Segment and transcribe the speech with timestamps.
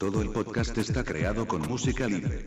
[0.00, 2.46] Todo el podcast está creado con música libre.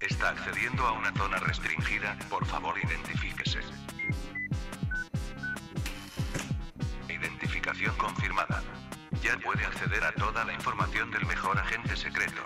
[0.00, 3.60] Está accediendo a una zona restringida, por favor identifíquese.
[7.08, 8.60] Identificación confirmada.
[9.22, 12.42] Ya puede acceder a toda la información del mejor agente secreto.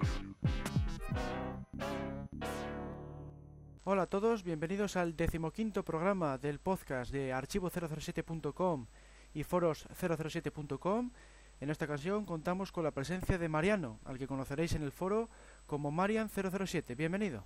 [3.84, 8.88] Hola a todos, bienvenidos al decimoquinto programa del podcast de archivo007.com
[9.32, 11.12] y foros007.com.
[11.60, 15.28] En esta ocasión contamos con la presencia de Mariano, al que conoceréis en el foro
[15.66, 16.96] como Marian007.
[16.96, 17.44] Bienvenido.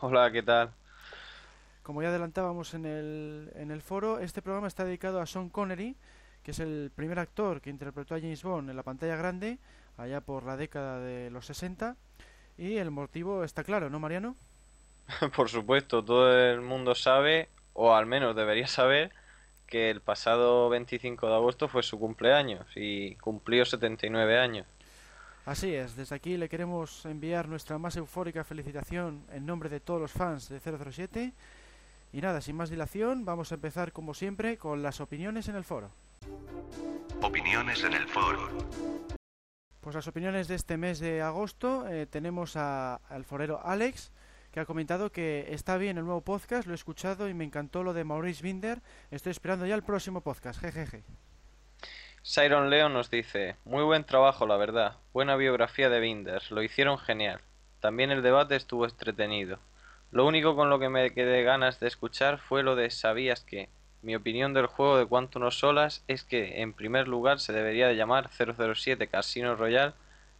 [0.00, 0.72] Hola, ¿qué tal?
[1.82, 5.96] Como ya adelantábamos en el, en el foro, este programa está dedicado a Sean Connery,
[6.42, 9.58] que es el primer actor que interpretó a James Bond en la pantalla grande,
[9.96, 11.96] allá por la década de los 60.
[12.58, 14.36] Y el motivo está claro, ¿no, Mariano?
[15.36, 19.12] Por supuesto, todo el mundo sabe, o al menos debería saber,
[19.68, 24.66] que el pasado 25 de agosto fue su cumpleaños y cumplió 79 años.
[25.46, 30.00] Así es, desde aquí le queremos enviar nuestra más eufórica felicitación en nombre de todos
[30.00, 31.32] los fans de 007.
[32.12, 35.64] Y nada, sin más dilación, vamos a empezar como siempre con las opiniones en el
[35.64, 35.90] foro.
[37.22, 38.48] Opiniones en el foro.
[39.80, 44.10] Pues las opiniones de este mes de agosto eh, tenemos a, al forero Alex,
[44.60, 47.92] ha comentado que está bien el nuevo podcast, lo he escuchado y me encantó lo
[47.92, 48.80] de Maurice Binder.
[49.10, 51.04] Estoy esperando ya el próximo podcast, jejeje.
[52.22, 56.98] Siron Leon nos dice, muy buen trabajo la verdad, buena biografía de Binder, lo hicieron
[56.98, 57.40] genial.
[57.80, 59.58] También el debate estuvo entretenido.
[60.10, 63.68] Lo único con lo que me quedé ganas de escuchar fue lo de sabías que.
[64.00, 67.88] Mi opinión del juego de Quantum of Solas es que en primer lugar se debería
[67.88, 69.92] de llamar 007 Casino Royale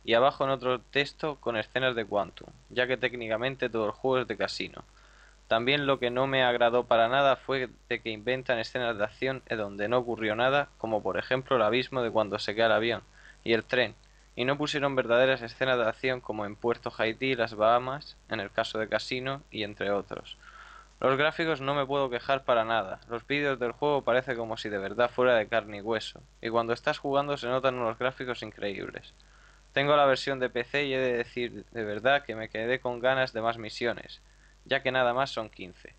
[0.05, 4.21] y abajo en otro texto con escenas de Quantum, ya que técnicamente todo el juego
[4.21, 4.85] es de casino.
[5.49, 9.43] También lo que no me agradó para nada fue de que inventan escenas de acción
[9.47, 12.73] en donde no ocurrió nada, como por ejemplo el abismo de cuando se cae el
[12.73, 13.03] avión
[13.45, 13.95] y el tren,
[14.37, 18.51] y no pusieron verdaderas escenas de acción como en Puerto Haití las Bahamas, en el
[18.51, 20.37] caso de Casino y entre otros.
[21.01, 23.01] Los gráficos no me puedo quejar para nada.
[23.09, 26.51] Los vídeos del juego parece como si de verdad fuera de carne y hueso, y
[26.51, 29.15] cuando estás jugando se notan unos gráficos increíbles.
[29.79, 32.99] Tengo la versión de PC y he de decir de verdad que me quedé con
[32.99, 34.21] ganas de más misiones,
[34.65, 35.95] ya que nada más son 15.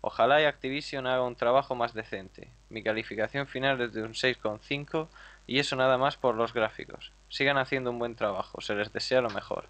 [0.00, 2.50] Ojalá y Activision haga un trabajo más decente.
[2.70, 5.08] Mi calificación final es de un 6,5
[5.46, 7.12] y eso nada más por los gráficos.
[7.28, 9.66] Sigan haciendo un buen trabajo, se les desea lo mejor.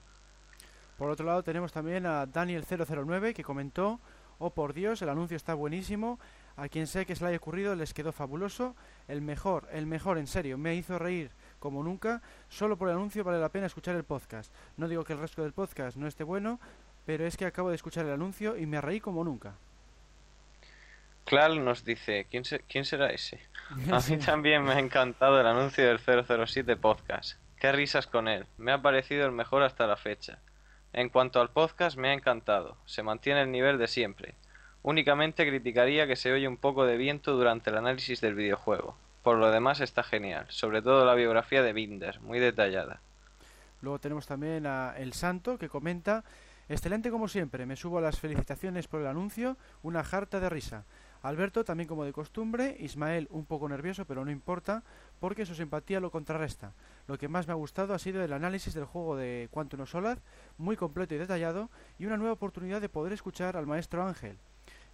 [0.96, 3.98] Por otro lado tenemos también a Daniel009 que comentó
[4.38, 6.20] Oh por Dios, el anuncio está buenísimo.
[6.56, 8.76] A quien sea que se le haya ocurrido les quedó fabuloso.
[9.08, 10.58] El mejor, el mejor, en serio.
[10.58, 12.22] Me hizo reír como nunca.
[12.48, 14.52] Solo por el anuncio vale la pena escuchar el podcast.
[14.76, 16.58] No digo que el resto del podcast no esté bueno,
[17.06, 19.54] pero es que acabo de escuchar el anuncio y me reí como nunca.
[21.24, 23.40] Clal nos dice, ¿quién, se- quién será ese?
[23.92, 25.98] A mí también me ha encantado el anuncio del
[26.46, 27.38] 007 podcast.
[27.58, 28.46] Qué risas con él.
[28.56, 30.38] Me ha parecido el mejor hasta la fecha.
[30.92, 32.76] En cuanto al podcast, me ha encantado.
[32.86, 34.36] Se mantiene el nivel de siempre.
[34.82, 38.96] Únicamente criticaría que se oye un poco de viento durante el análisis del videojuego.
[39.22, 43.00] Por lo demás está genial, sobre todo la biografía de Binder, muy detallada.
[43.80, 46.24] Luego tenemos también a El Santo que comenta
[46.70, 50.84] Excelente como siempre, me subo a las felicitaciones por el anuncio, una jarta de risa.
[51.22, 54.82] Alberto también como de costumbre, Ismael un poco nervioso pero no importa,
[55.18, 56.74] porque su simpatía lo contrarresta.
[57.06, 59.90] Lo que más me ha gustado ha sido el análisis del juego de Quantum of
[59.90, 60.20] Solace,
[60.58, 64.36] muy completo y detallado, y una nueva oportunidad de poder escuchar al maestro Ángel.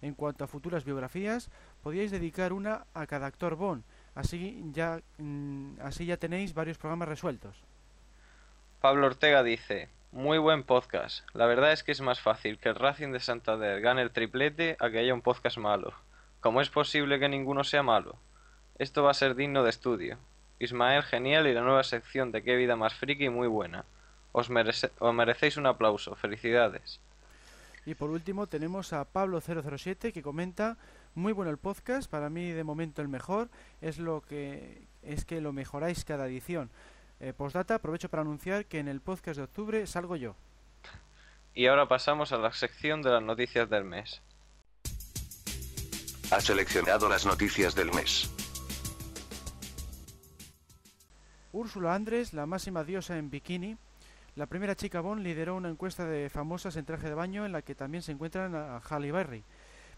[0.01, 1.49] En cuanto a futuras biografías,
[1.83, 3.83] podíais dedicar una a cada actor Bond,
[4.15, 7.55] así ya, mm, así ya tenéis varios programas resueltos.
[8.81, 11.25] Pablo Ortega dice, muy buen podcast.
[11.33, 14.77] La verdad es que es más fácil que el Racing de Santander gane el triplete
[14.79, 15.93] a que haya un podcast malo.
[16.41, 18.15] ¿Cómo es posible que ninguno sea malo?
[18.77, 20.17] Esto va a ser digno de estudio.
[20.59, 23.83] Ismael genial y la nueva sección de Qué vida más friki muy buena.
[24.31, 26.15] Os, merece- os merecéis un aplauso.
[26.15, 26.99] Felicidades.
[27.85, 30.77] Y por último tenemos a Pablo007 que comenta
[31.15, 33.49] muy bueno el podcast, para mí de momento el mejor,
[33.81, 36.69] es lo que es que lo mejoráis cada edición.
[37.19, 40.35] Eh, postdata, aprovecho para anunciar que en el podcast de octubre salgo yo.
[41.53, 44.21] Y ahora pasamos a la sección de las noticias del mes.
[46.31, 48.29] Ha seleccionado las noticias del mes.
[51.53, 53.77] Úrsula Andrés, la máxima diosa en bikini,
[54.35, 57.61] la primera chica Bond lideró una encuesta de famosas en traje de baño en la
[57.61, 59.45] que también se encuentran a Halle Berry.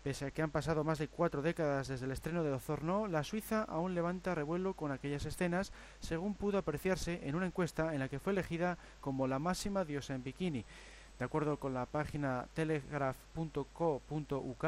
[0.03, 3.23] Pese a que han pasado más de cuatro décadas desde el estreno de Osorno, la
[3.23, 8.07] Suiza aún levanta revuelo con aquellas escenas, según pudo apreciarse en una encuesta en la
[8.07, 10.63] que fue elegida como la máxima diosa en bikini.
[11.19, 14.65] De acuerdo con la página telegraph.co.uk,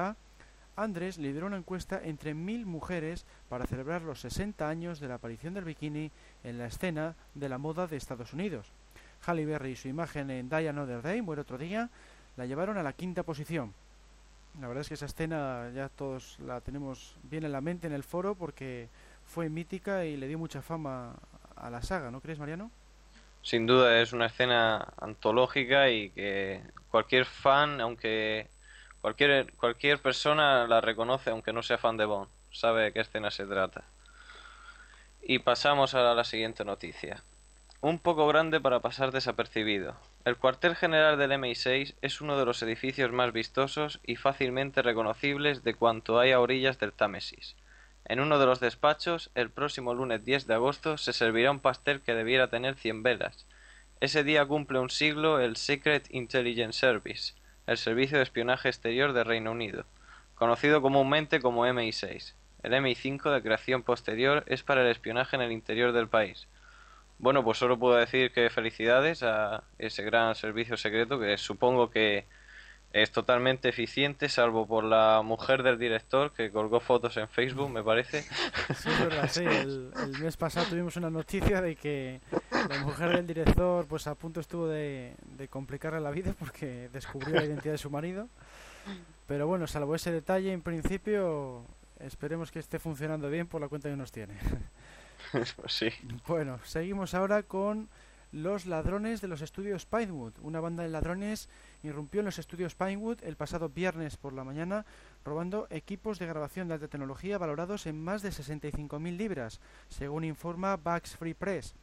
[0.75, 5.53] Andrés lideró una encuesta entre mil mujeres para celebrar los 60 años de la aparición
[5.53, 6.09] del bikini
[6.43, 8.71] en la escena de la moda de Estados Unidos.
[9.25, 11.89] Halle Berry y su imagen en Die Another Day, Muere otro día,
[12.37, 13.73] la llevaron a la quinta posición.
[14.59, 17.93] La verdad es que esa escena ya todos la tenemos bien en la mente en
[17.93, 18.89] el foro porque
[19.25, 21.15] fue mítica y le dio mucha fama
[21.55, 22.71] a la saga, ¿no crees, Mariano?
[23.41, 28.47] Sin duda es una escena antológica y que cualquier fan, aunque
[29.01, 33.31] cualquier cualquier persona la reconoce aunque no sea fan de Bond, sabe de qué escena
[33.31, 33.83] se trata.
[35.21, 37.23] Y pasamos a la siguiente noticia.
[37.81, 39.95] Un poco grande para pasar desapercibido.
[40.25, 45.63] El cuartel general del MI6 es uno de los edificios más vistosos y fácilmente reconocibles
[45.63, 47.55] de cuanto hay a orillas del Támesis.
[48.03, 52.01] En uno de los despachos, el próximo lunes 10 de agosto, se servirá un pastel
[52.01, 53.47] que debiera tener 100 velas.
[54.01, 57.33] Ese día cumple un siglo el Secret Intelligence Service,
[57.65, 59.85] el Servicio de Espionaje Exterior de Reino Unido,
[60.35, 62.33] conocido comúnmente como MI6.
[62.61, 66.49] El MI5 de creación posterior es para el espionaje en el interior del país.
[67.19, 72.25] Bueno, pues solo puedo decir que felicidades a ese gran servicio secreto que supongo que
[72.93, 77.83] es totalmente eficiente, salvo por la mujer del director que colgó fotos en Facebook, me
[77.83, 78.23] parece.
[78.75, 79.43] Sí, es verdad, sí.
[79.43, 82.21] El, mes pasado tuvimos una noticia de que
[82.51, 87.35] la mujer del director pues a punto estuvo de, de complicarle la vida porque descubrió
[87.35, 88.27] la identidad de su marido.
[89.27, 91.63] Pero bueno, salvo ese detalle, en principio
[91.99, 94.33] esperemos que esté funcionando bien por la cuenta que nos tiene.
[95.55, 95.83] Pues.
[96.27, 97.89] Bueno, seguimos ahora con
[98.31, 100.33] los ladrones de los estudios Pinewood.
[100.41, 101.49] Una banda de ladrones
[101.83, 104.85] irrumpió en los estudios Pinewood el pasado viernes por la mañana
[105.25, 110.77] robando equipos de grabación de alta tecnología valorados en más de 65.000 libras, según informa
[110.77, 111.75] Bugs Free Press.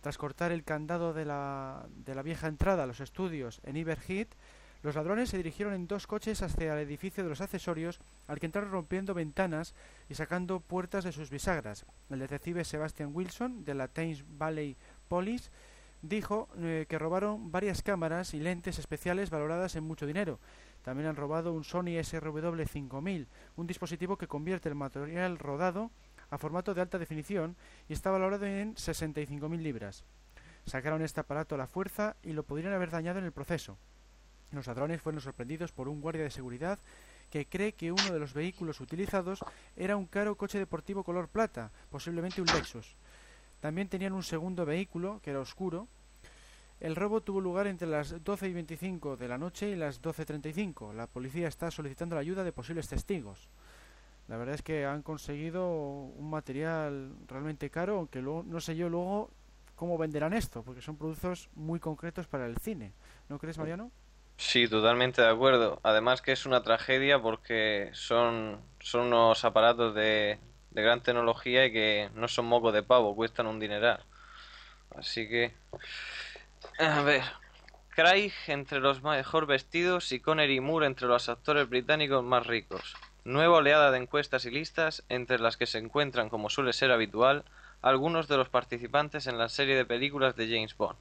[0.00, 4.28] Tras cortar el candado de la, de la vieja entrada a los estudios en Iberhead,
[4.82, 7.98] los ladrones se dirigieron en dos coches hacia el edificio de los accesorios,
[8.28, 9.74] al que entraron rompiendo ventanas
[10.08, 11.84] y sacando puertas de sus bisagras.
[12.10, 14.76] El detective Sebastian Wilson, de la Thames Valley
[15.08, 15.50] Police,
[16.02, 20.38] dijo eh, que robaron varias cámaras y lentes especiales valoradas en mucho dinero.
[20.82, 23.26] También han robado un Sony SRW5000,
[23.56, 25.90] un dispositivo que convierte el material rodado
[26.30, 27.56] a formato de alta definición
[27.88, 30.04] y está valorado en 65.000 libras.
[30.66, 33.76] Sacaron este aparato a la fuerza y lo podrían haber dañado en el proceso.
[34.52, 36.78] Los ladrones fueron sorprendidos por un guardia de seguridad
[37.30, 39.40] que cree que uno de los vehículos utilizados
[39.76, 42.96] era un caro coche deportivo color plata, posiblemente un Lexus.
[43.60, 45.88] También tenían un segundo vehículo, que era oscuro.
[46.80, 50.94] El robo tuvo lugar entre las 12 y 25 de la noche y las 12.35.
[50.94, 53.48] La policía está solicitando la ayuda de posibles testigos.
[54.28, 58.88] La verdad es que han conseguido un material realmente caro, aunque luego, no sé yo
[58.88, 59.30] luego
[59.74, 62.92] cómo venderán esto, porque son productos muy concretos para el cine.
[63.28, 63.90] ¿No crees, Mariano?
[64.38, 65.80] Sí, totalmente de acuerdo.
[65.82, 70.38] Además que es una tragedia porque son, son unos aparatos de,
[70.70, 74.04] de gran tecnología y que no son moco de pavo, cuestan un dineral.
[74.96, 75.54] Así que...
[76.78, 77.22] A ver.
[77.90, 82.94] Craig entre los mejor vestidos y Connery Moore entre los actores británicos más ricos.
[83.24, 87.44] Nueva oleada de encuestas y listas, entre las que se encuentran, como suele ser habitual,
[87.82, 90.96] algunos de los participantes en la serie de películas de James Bond.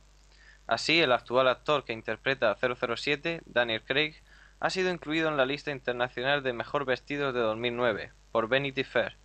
[0.67, 4.15] Así, el actual actor que interpreta a 007, Daniel Craig,
[4.59, 9.15] ha sido incluido en la lista internacional de mejor vestidos de 2009 por Vanity Fair.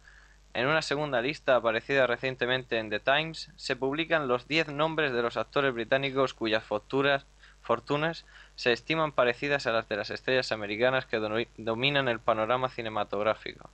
[0.54, 5.22] En una segunda lista aparecida recientemente en The Times se publican los 10 nombres de
[5.22, 11.16] los actores británicos cuyas fortunas, se estiman parecidas a las de las estrellas americanas que
[11.16, 13.70] do- dominan el panorama cinematográfico.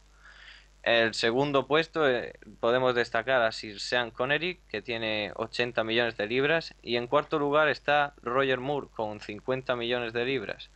[0.89, 6.27] El segundo puesto eh, podemos destacar a Sir Sean Connery, que tiene 80 millones de
[6.27, 10.71] libras, y en cuarto lugar está Roger Moore, con 50 millones de libras.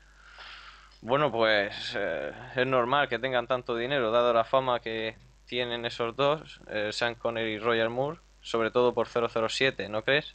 [1.00, 5.16] Bueno, pues eh, es normal que tengan tanto dinero, dado la fama que
[5.46, 10.34] tienen esos dos, eh, Sean Connery y Roger Moore, sobre todo por 007, ¿no crees?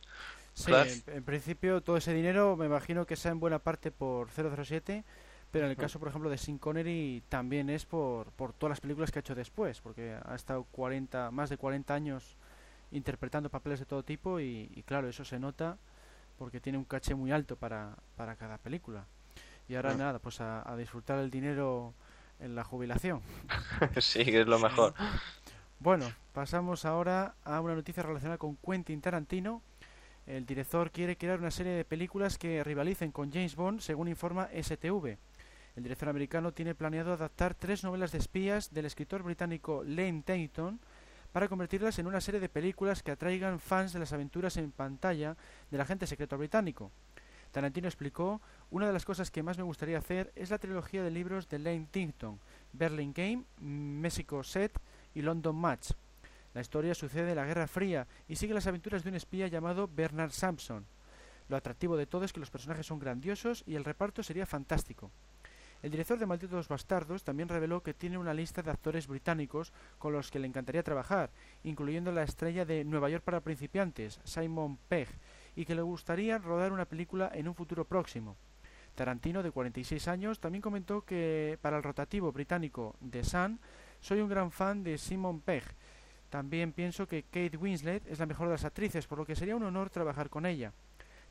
[0.55, 4.29] Sí, en, en principio todo ese dinero me imagino que sea en buena parte por
[4.31, 5.03] 007,
[5.57, 8.79] pero en el caso, por ejemplo, de Sin Connery también es por, por todas las
[8.79, 12.37] películas que ha hecho después, porque ha estado 40, más de 40 años
[12.91, 15.79] interpretando papeles de todo tipo y, y claro, eso se nota
[16.37, 19.07] porque tiene un caché muy alto para, para cada película.
[19.67, 21.95] Y ahora nada, pues a, a disfrutar el dinero
[22.39, 23.21] en la jubilación.
[23.99, 24.93] sí, que es lo mejor.
[25.79, 29.63] Bueno, pasamos ahora a una noticia relacionada con Quentin Tarantino.
[30.27, 34.49] El director quiere crear una serie de películas que rivalicen con James Bond, según informa
[34.53, 35.17] STV.
[35.77, 40.79] El director americano tiene planeado adaptar tres novelas de espías del escritor británico Lane Tainton
[41.31, 45.37] para convertirlas en una serie de películas que atraigan fans de las aventuras en pantalla
[45.69, 46.91] del agente secreto británico.
[47.51, 48.41] Tarantino explicó,
[48.71, 51.59] una de las cosas que más me gustaría hacer es la trilogía de libros de
[51.59, 52.39] Lane Tainton,
[52.73, 54.81] Berlin Game, Mexico Set
[55.13, 55.91] y London Match.
[56.55, 59.87] La historia sucede en la Guerra Fría y sigue las aventuras de un espía llamado
[59.87, 60.87] Bernard Sampson.
[61.49, 65.11] Lo atractivo de todo es que los personajes son grandiosos y el reparto sería fantástico.
[65.83, 70.11] El director de Malditos Bastardos también reveló que tiene una lista de actores británicos con
[70.11, 71.29] los que le encantaría trabajar,
[71.63, 75.07] incluyendo la estrella de Nueva York para principiantes, Simon Pegg,
[75.55, 78.35] y que le gustaría rodar una película en un futuro próximo.
[78.95, 83.59] Tarantino, de 46 años, también comentó que para el rotativo británico The Sun,
[83.99, 85.63] soy un gran fan de Simon Pegg.
[86.31, 89.55] También pienso que Kate Winslet es la mejor de las actrices, por lo que sería
[89.55, 90.73] un honor trabajar con ella.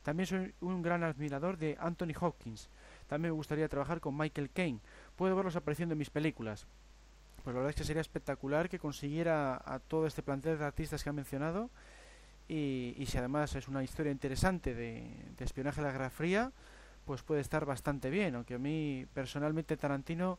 [0.01, 2.69] También soy un gran admirador de Anthony Hopkins.
[3.07, 4.79] También me gustaría trabajar con Michael Caine.
[5.15, 6.65] Puedo verlos apareciendo en mis películas.
[7.43, 11.03] Pues la verdad es que sería espectacular que consiguiera a todo este plantel de artistas
[11.03, 11.69] que ha mencionado.
[12.49, 15.03] Y, si además es una historia interesante de,
[15.37, 16.51] de espionaje de la Guerra Fría,
[17.05, 18.35] pues puede estar bastante bien.
[18.35, 20.37] Aunque a mí personalmente Tarantino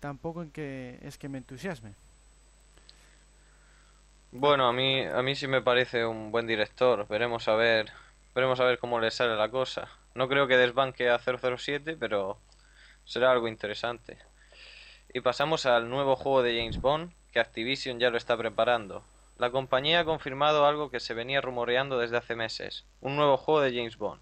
[0.00, 1.94] tampoco en que es que me entusiasme.
[4.32, 7.06] Bueno, a mí a mí sí me parece un buen director.
[7.08, 7.90] Veremos a ver
[8.34, 9.88] veremos a ver cómo le sale la cosa.
[10.14, 12.38] No creo que desbanque a 007, pero
[13.04, 14.18] será algo interesante.
[15.12, 19.04] Y pasamos al nuevo juego de James Bond, que Activision ya lo está preparando.
[19.38, 23.60] La compañía ha confirmado algo que se venía rumoreando desde hace meses, un nuevo juego
[23.60, 24.20] de James Bond.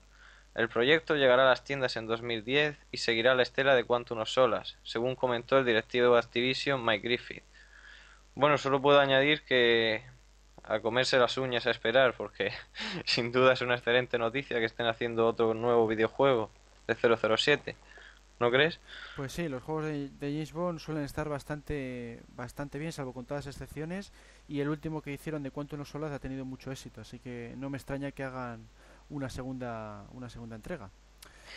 [0.54, 4.28] El proyecto llegará a las tiendas en 2010 y seguirá la estela de Quantum of
[4.28, 7.44] Solas, según comentó el directivo de Activision Mike Griffith.
[8.34, 10.04] Bueno, solo puedo añadir que
[10.68, 12.52] a comerse las uñas a esperar, porque
[13.04, 16.50] sin duda es una excelente noticia que estén haciendo otro nuevo videojuego
[16.86, 17.76] de 007.
[18.40, 18.78] ¿No crees?
[19.16, 23.46] Pues sí, los juegos de, James Bond suelen estar bastante bastante bien, salvo con todas
[23.46, 24.12] las excepciones,
[24.46, 27.54] y el último que hicieron de Quantum of Solas ha tenido mucho éxito, así que
[27.56, 28.68] no me extraña que hagan
[29.10, 30.90] una segunda una segunda entrega.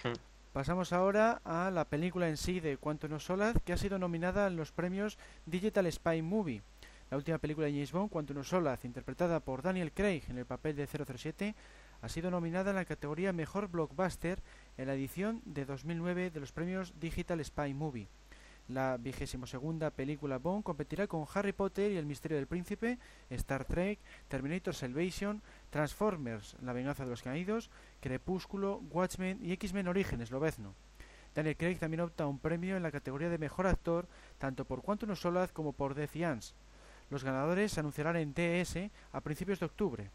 [0.04, 0.14] Hmm.
[0.54, 4.48] Pasamos ahora a la película en sí de Quantum of Solace, que ha sido nominada
[4.48, 6.64] en los premios Digital Spy Movie.
[7.12, 10.78] La última película de James Bond, Quantum Solace, interpretada por Daniel Craig en el papel
[10.78, 11.56] de 007,
[12.02, 14.42] ha sido nominada en la categoría Mejor Blockbuster
[14.78, 18.08] en la edición de 2009 de los premios Digital Spy Movie.
[18.70, 22.98] La vigésimo segunda película Bond competirá con Harry Potter y el misterio del príncipe,
[23.30, 24.00] Star Trek,
[24.30, 30.76] Terminator Salvation, Transformers, La venganza de los caídos, Crepúsculo, Watchmen y X-Men Orígenes, Lobezno.
[31.36, 35.10] Daniel Craig también opta un premio en la categoría de mejor actor tanto por Quantum
[35.12, 36.54] of Solace como por Defiance.
[37.12, 40.10] Los ganadores se anunciarán en TS a principios de octubre.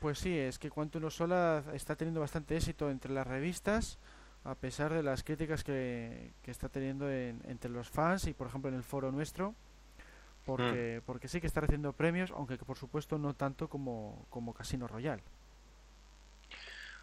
[0.00, 3.98] Pues sí, es que Quantum of Solace está teniendo bastante éxito entre las revistas,
[4.44, 8.76] a pesar de las críticas que, está teniendo entre los fans y, por ejemplo, en
[8.76, 9.56] el foro nuestro,
[10.46, 11.04] porque, mm.
[11.04, 15.24] porque sí que está recibiendo premios, aunque por supuesto no tanto como, como Casino Royale.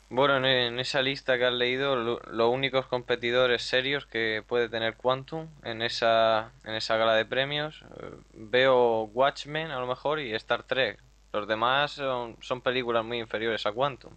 [0.10, 5.50] Bueno, en, esa lista que has leído, los únicos competidores serios que puede tener Quantum
[5.64, 10.64] en esa, en esa gala de premios, eh, veo Watchmen a lo mejor y Star
[10.64, 11.00] Trek.
[11.34, 14.16] Los demás son, películas muy inferiores a Quantum.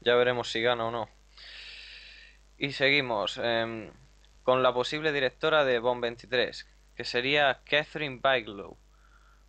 [0.00, 1.08] Ya veremos si gana o no.
[2.56, 3.90] Y seguimos em,
[4.42, 6.66] con la posible directora de Bond 23,
[6.96, 8.78] que sería Catherine Bigelow.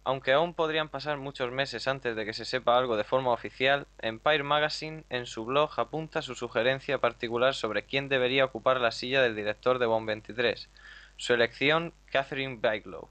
[0.04, 3.86] Aunque aún podrían pasar muchos meses antes de que se sepa algo de forma oficial,
[4.00, 9.22] Empire Magazine en su blog apunta su sugerencia particular sobre quién debería ocupar la silla
[9.22, 10.70] del director de Bond 23.
[11.18, 13.10] Su elección, Catherine Bigelow.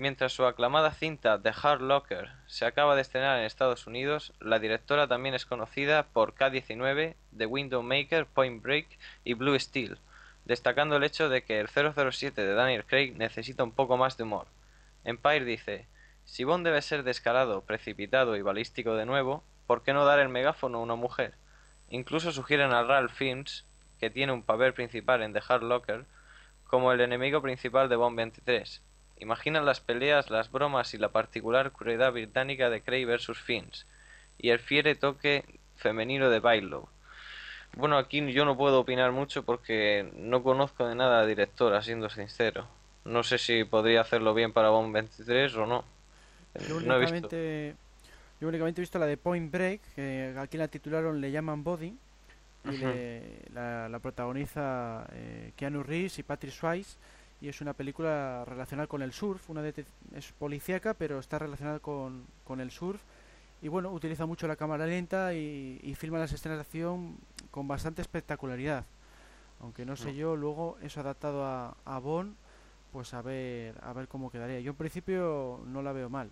[0.00, 4.58] Mientras su aclamada cinta The Hard Locker se acaba de estrenar en Estados Unidos, la
[4.58, 8.86] directora también es conocida por K-19, The Window Maker, Point Break
[9.24, 9.98] y Blue Steel,
[10.46, 14.22] destacando el hecho de que el 007 de Daniel Craig necesita un poco más de
[14.22, 14.46] humor.
[15.04, 15.86] Empire dice,
[16.30, 20.28] si Bond debe ser descarado, precipitado y balístico de nuevo, ¿por qué no dar el
[20.28, 21.34] megáfono a una mujer?
[21.88, 23.64] Incluso sugieren a Ralph Fiennes,
[23.98, 26.04] que tiene un papel principal en The Hard Locker,
[26.68, 28.80] como el enemigo principal de Bond 23.
[29.18, 33.36] Imaginan las peleas, las bromas y la particular crueldad británica de Cray vs.
[33.36, 33.88] Fiennes,
[34.38, 35.44] y el fiere toque
[35.74, 36.88] femenino de Bailo.
[37.74, 42.08] Bueno, aquí yo no puedo opinar mucho porque no conozco de nada a directora, siendo
[42.08, 42.68] sincero.
[43.04, 45.84] No sé si podría hacerlo bien para Bond 23 o no.
[46.68, 47.76] Yo únicamente,
[48.40, 51.96] yo únicamente he visto la de Point Break, que aquí la titularon Le llaman Body,
[52.64, 52.78] y
[53.54, 56.96] la, protagoniza eh, Keanu Reeves y Patrick Swayze,
[57.40, 62.24] y es una película relacionada con el surf, una es policíaca, pero está relacionada con,
[62.44, 63.00] con el surf,
[63.62, 67.16] y bueno, utiliza mucho la cámara lenta y, y filma las escenas de acción
[67.50, 68.84] con bastante espectacularidad.
[69.60, 72.34] Aunque no sé yo, luego eso adaptado a, a Bond,
[72.92, 74.60] pues a ver, a ver cómo quedaría.
[74.60, 76.30] Yo en principio no la veo mal.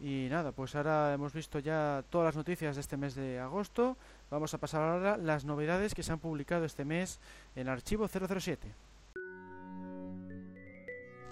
[0.00, 3.96] Y nada, pues ahora hemos visto ya todas las noticias de este mes de agosto.
[4.30, 7.20] Vamos a pasar ahora las novedades que se han publicado este mes
[7.54, 8.68] en Archivo 007.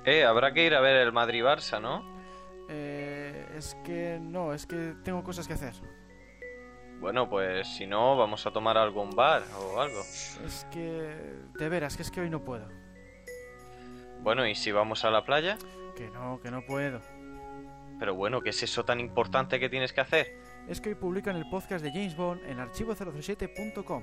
[0.05, 2.03] Eh, habrá que ir a ver el Madrid-Barça, ¿no?
[2.69, 5.75] Eh, es que no, es que tengo cosas que hacer.
[7.01, 10.01] Bueno, pues si no, vamos a tomar algún bar o algo.
[10.01, 11.17] Es que...
[11.59, 12.69] De veras, que es que hoy no puedo.
[14.23, 15.59] Bueno, ¿y si vamos a la playa?
[15.97, 17.01] Que no, que no puedo.
[18.03, 20.37] Pero bueno, ¿qué es eso tan importante que tienes que hacer?
[20.67, 24.03] Es que hoy publican el podcast de James Bond en archivo007.com.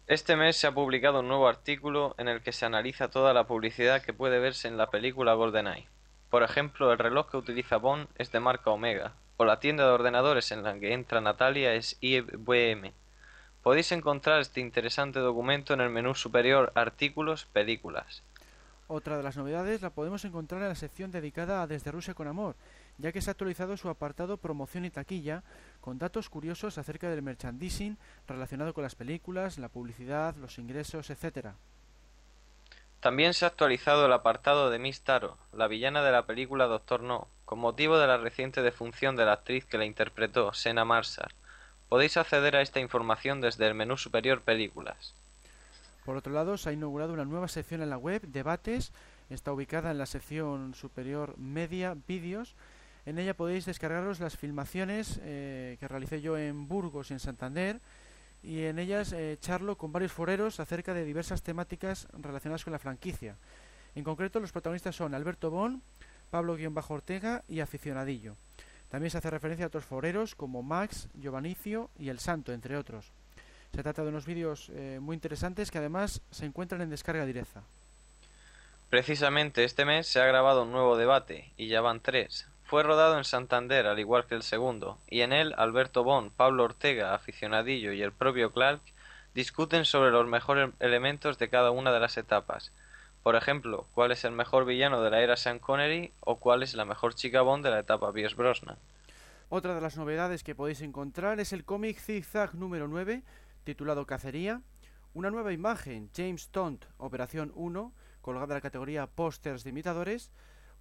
[0.08, 3.46] Este mes se ha publicado un nuevo artículo en el que se analiza toda la
[3.46, 5.86] publicidad que puede verse en la película GoldenEye.
[6.30, 9.92] Por ejemplo, el reloj que utiliza Bond es de marca Omega, o la tienda de
[9.92, 12.92] ordenadores en la que entra Natalia es IBM.
[13.62, 18.22] Podéis encontrar este interesante documento en el menú superior Artículos, Películas.
[18.86, 22.28] Otra de las novedades la podemos encontrar en la sección dedicada a Desde Rusia con
[22.28, 22.54] Amor,
[22.98, 25.42] ya que se ha actualizado su apartado Promoción y Taquilla,
[25.80, 27.96] con datos curiosos acerca del merchandising
[28.28, 31.54] relacionado con las películas, la publicidad, los ingresos, etc.
[33.04, 37.02] También se ha actualizado el apartado de Miss Taro, la villana de la película Doctor
[37.02, 41.34] No, con motivo de la reciente defunción de la actriz que la interpretó, Sena Marsar.
[41.90, 45.14] Podéis acceder a esta información desde el menú superior Películas.
[46.06, 48.90] Por otro lado, se ha inaugurado una nueva sección en la web, Debates.
[49.28, 52.54] Está ubicada en la sección superior Media, Vídeos.
[53.04, 57.80] En ella podéis descargaros las filmaciones eh, que realicé yo en Burgos y en Santander.
[58.44, 62.78] Y en ellas eh, charlo con varios foreros acerca de diversas temáticas relacionadas con la
[62.78, 63.36] franquicia.
[63.94, 65.82] En concreto, los protagonistas son Alberto Bon,
[66.30, 68.36] Pablo-Ortega y Aficionadillo.
[68.90, 73.12] También se hace referencia a otros foreros como Max, Giovanicio y El Santo, entre otros.
[73.74, 77.62] Se trata de unos vídeos eh, muy interesantes que además se encuentran en descarga directa.
[78.90, 82.46] Precisamente este mes se ha grabado un nuevo debate, y ya van tres.
[82.64, 86.64] Fue rodado en Santander, al igual que el segundo, y en él Alberto Bon, Pablo
[86.64, 88.80] Ortega, aficionadillo y el propio Clark
[89.34, 92.72] discuten sobre los mejores elementos de cada una de las etapas.
[93.22, 96.74] Por ejemplo, cuál es el mejor villano de la era Sean Connery o cuál es
[96.74, 98.78] la mejor chica Bond de la etapa Pierce Brosnan.
[99.50, 103.22] Otra de las novedades que podéis encontrar es el cómic Zigzag número 9,
[103.64, 104.62] titulado Cacería,
[105.12, 110.30] una nueva imagen, James Tont, Operación 1, colgada en la categoría Pósters de imitadores,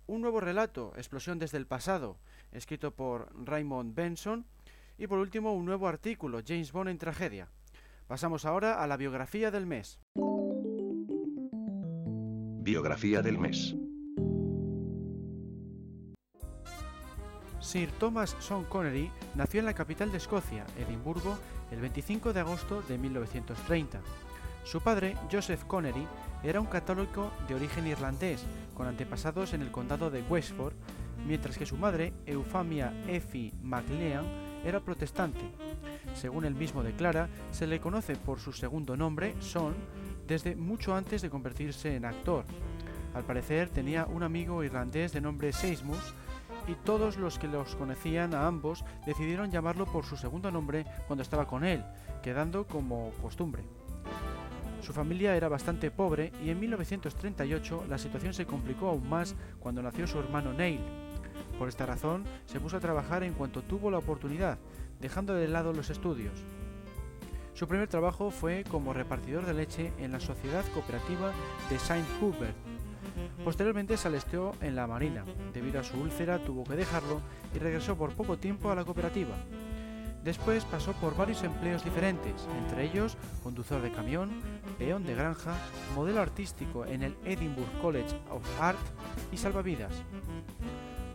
[0.07, 2.17] un nuevo relato, Explosión desde el pasado,
[2.51, 4.45] escrito por Raymond Benson,
[4.97, 7.49] y por último un nuevo artículo, James Bond en tragedia.
[8.07, 9.99] Pasamos ahora a la biografía del mes.
[12.63, 13.75] Biografía del mes.
[17.59, 21.37] Sir Thomas Sean Connery nació en la capital de Escocia, Edimburgo,
[21.71, 24.01] el 25 de agosto de 1930.
[24.63, 26.07] Su padre, Joseph Connery,
[26.41, 30.73] era un católico de origen irlandés, con antepasados en el condado de Wexford,
[31.27, 34.25] mientras que su madre, Eufamia Effie MacLean,
[34.65, 35.41] era protestante.
[36.15, 39.75] Según él mismo declara, se le conoce por su segundo nombre, Son,
[40.27, 42.45] desde mucho antes de convertirse en actor.
[43.13, 46.13] Al parecer tenía un amigo irlandés de nombre Seismus,
[46.67, 51.21] y todos los que los conocían a ambos decidieron llamarlo por su segundo nombre cuando
[51.21, 51.83] estaba con él,
[52.21, 53.63] quedando como costumbre.
[54.83, 59.81] Su familia era bastante pobre y en 1938 la situación se complicó aún más cuando
[59.81, 60.81] nació su hermano Neil.
[61.57, 64.57] Por esta razón se puso a trabajar en cuanto tuvo la oportunidad,
[64.99, 66.33] dejando de lado los estudios.
[67.53, 71.31] Su primer trabajo fue como repartidor de leche en la Sociedad Cooperativa
[71.69, 72.57] de Saint Hubert,
[73.43, 75.23] Posteriormente se alistó en la Marina.
[75.53, 77.21] Debido a su úlcera tuvo que dejarlo
[77.53, 79.35] y regresó por poco tiempo a la cooperativa.
[80.23, 84.31] Después pasó por varios empleos diferentes, entre ellos conductor de camión,
[84.77, 85.53] peón de granja,
[85.95, 88.79] modelo artístico en el Edinburgh College of Art
[89.33, 89.91] y salvavidas.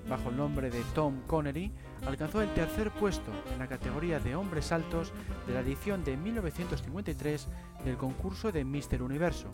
[0.08, 1.72] Bajo el nombre de Tom Connery,
[2.06, 5.12] alcanzó el tercer puesto en la categoría de hombres altos
[5.46, 7.48] de la edición de 1953
[7.84, 9.48] del concurso de Mister Universo.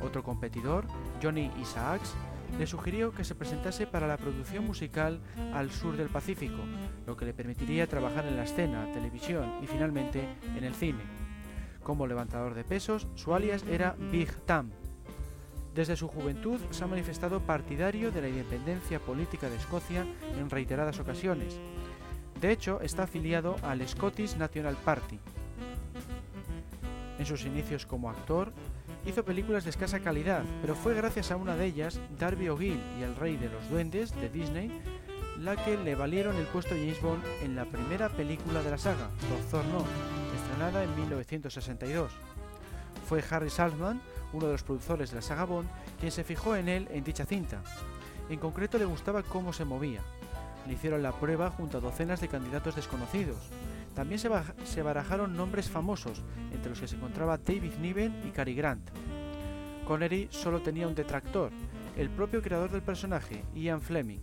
[0.00, 0.86] Otro competidor,
[1.22, 2.14] Johnny Isaacs,
[2.58, 5.20] le sugirió que se presentase para la producción musical
[5.52, 6.62] al sur del Pacífico,
[7.06, 11.02] lo que le permitiría trabajar en la escena, televisión y finalmente en el cine.
[11.82, 14.70] Como levantador de pesos, su alias era Big Tam.
[15.74, 20.06] Desde su juventud se ha manifestado partidario de la independencia política de Escocia
[20.38, 21.58] en reiteradas ocasiones.
[22.40, 25.18] De hecho, está afiliado al Scottish National Party.
[27.18, 28.52] En sus inicios como actor,
[29.06, 33.04] Hizo películas de escasa calidad, pero fue gracias a una de ellas, Darby O'Gill y
[33.04, 34.82] el Rey de los Duendes de Disney,
[35.38, 38.78] la que le valieron el puesto de James Bond en la primera película de la
[38.78, 39.84] saga, Doctor No,
[40.34, 42.10] estrenada en 1962.
[43.08, 44.00] Fue Harry Saltzman,
[44.32, 45.68] uno de los productores de la saga Bond,
[46.00, 47.62] quien se fijó en él en dicha cinta.
[48.28, 50.00] En concreto le gustaba cómo se movía.
[50.66, 53.38] Le hicieron la prueba junto a docenas de candidatos desconocidos.
[53.96, 58.90] También se, barajaron nombres famosos, entre los que se encontraba David Niven y Cary Grant.
[59.86, 61.50] Connery solo tenía un detractor,
[61.96, 64.20] el propio creador del personaje, Ian Fleming.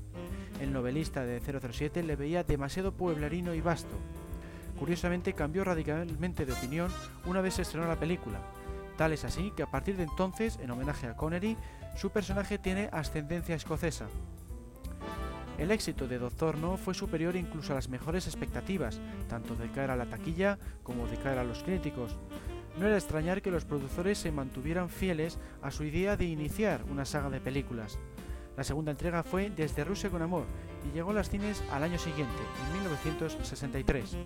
[0.62, 3.98] El novelista de 007 le veía demasiado pueblerino y vasto.
[4.78, 6.92] Curiosamente cambió radicalmente de opinión
[7.26, 8.40] una vez se estrenó la película.
[8.96, 11.58] Tal es así que a partir de entonces, en homenaje a Connery,
[11.96, 14.06] su personaje tiene ascendencia escocesa.
[15.58, 19.94] El éxito de Doctor No fue superior incluso a las mejores expectativas, tanto de cara
[19.94, 22.18] a la taquilla como de cara a los críticos.
[22.80, 27.06] No era extrañar que los productores se mantuvieran fieles a su idea de iniciar una
[27.06, 28.00] saga de películas.
[28.58, 30.46] La segunda entrega fue Desde Rusia con Amor
[30.88, 34.18] y llegó a las cines al año siguiente, en 1963.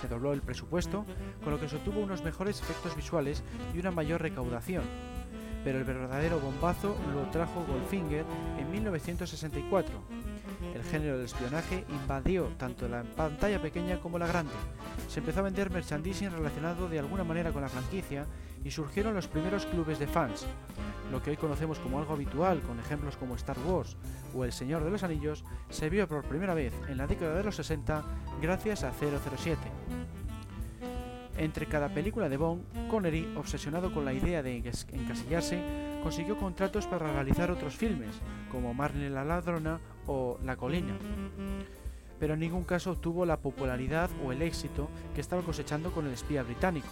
[0.00, 1.04] Se dobló el presupuesto,
[1.42, 3.42] con lo que se obtuvo unos mejores efectos visuales
[3.74, 4.84] y una mayor recaudación.
[5.64, 8.24] Pero el verdadero bombazo lo trajo Goldfinger
[8.58, 9.94] en 1964.
[10.74, 14.52] El género del espionaje invadió tanto la pantalla pequeña como la grande.
[15.08, 18.26] Se empezó a vender merchandising relacionado de alguna manera con la franquicia
[18.64, 20.46] y surgieron los primeros clubes de fans.
[21.10, 23.96] Lo que hoy conocemos como algo habitual, con ejemplos como Star Wars
[24.34, 27.44] o El Señor de los Anillos, se vio por primera vez en la década de
[27.44, 28.04] los 60
[28.42, 29.58] gracias a 007.
[31.38, 35.62] Entre cada película de Bond, Connery, obsesionado con la idea de encasillarse,
[36.02, 38.10] consiguió contratos para realizar otros filmes,
[38.50, 40.98] como Marley la ladrona o La colina.
[42.18, 46.12] Pero en ningún caso obtuvo la popularidad o el éxito que estaba cosechando con el
[46.12, 46.88] espía británico.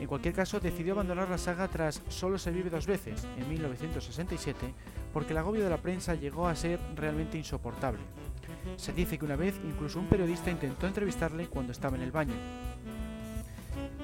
[0.00, 4.72] En cualquier caso, decidió abandonar la saga tras Solo se vive dos veces, en 1967,
[5.12, 8.00] porque el agobio de la prensa llegó a ser realmente insoportable.
[8.76, 12.34] Se dice que una vez incluso un periodista intentó entrevistarle cuando estaba en el baño.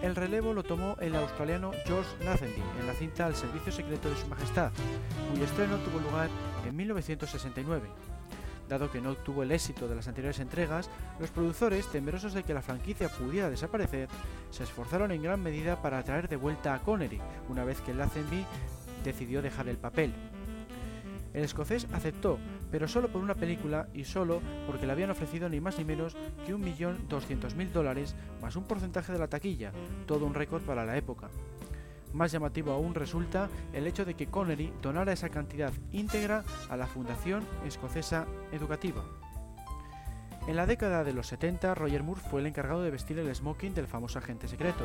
[0.02, 4.16] El relevo lo tomó el australiano George Lazenby en la cinta Al servicio secreto de
[4.16, 4.70] su majestad,
[5.30, 6.28] cuyo estreno tuvo lugar
[6.66, 7.88] en 1969.
[8.68, 12.52] Dado que no obtuvo el éxito de las anteriores entregas, los productores, temerosos de que
[12.52, 14.08] la franquicia pudiera desaparecer,
[14.50, 18.44] se esforzaron en gran medida para atraer de vuelta a Connery, una vez que Lazenby
[19.04, 20.12] decidió dejar el papel.
[21.36, 22.38] El escocés aceptó,
[22.70, 26.16] pero solo por una película y solo porque le habían ofrecido ni más ni menos
[26.46, 29.70] que 1.200.000 dólares más un porcentaje de la taquilla,
[30.06, 31.28] todo un récord para la época.
[32.14, 36.86] Más llamativo aún resulta el hecho de que Connery donara esa cantidad íntegra a la
[36.86, 39.04] Fundación Escocesa Educativa.
[40.48, 43.74] En la década de los 70, Roger Moore fue el encargado de vestir el smoking
[43.74, 44.84] del famoso agente secreto.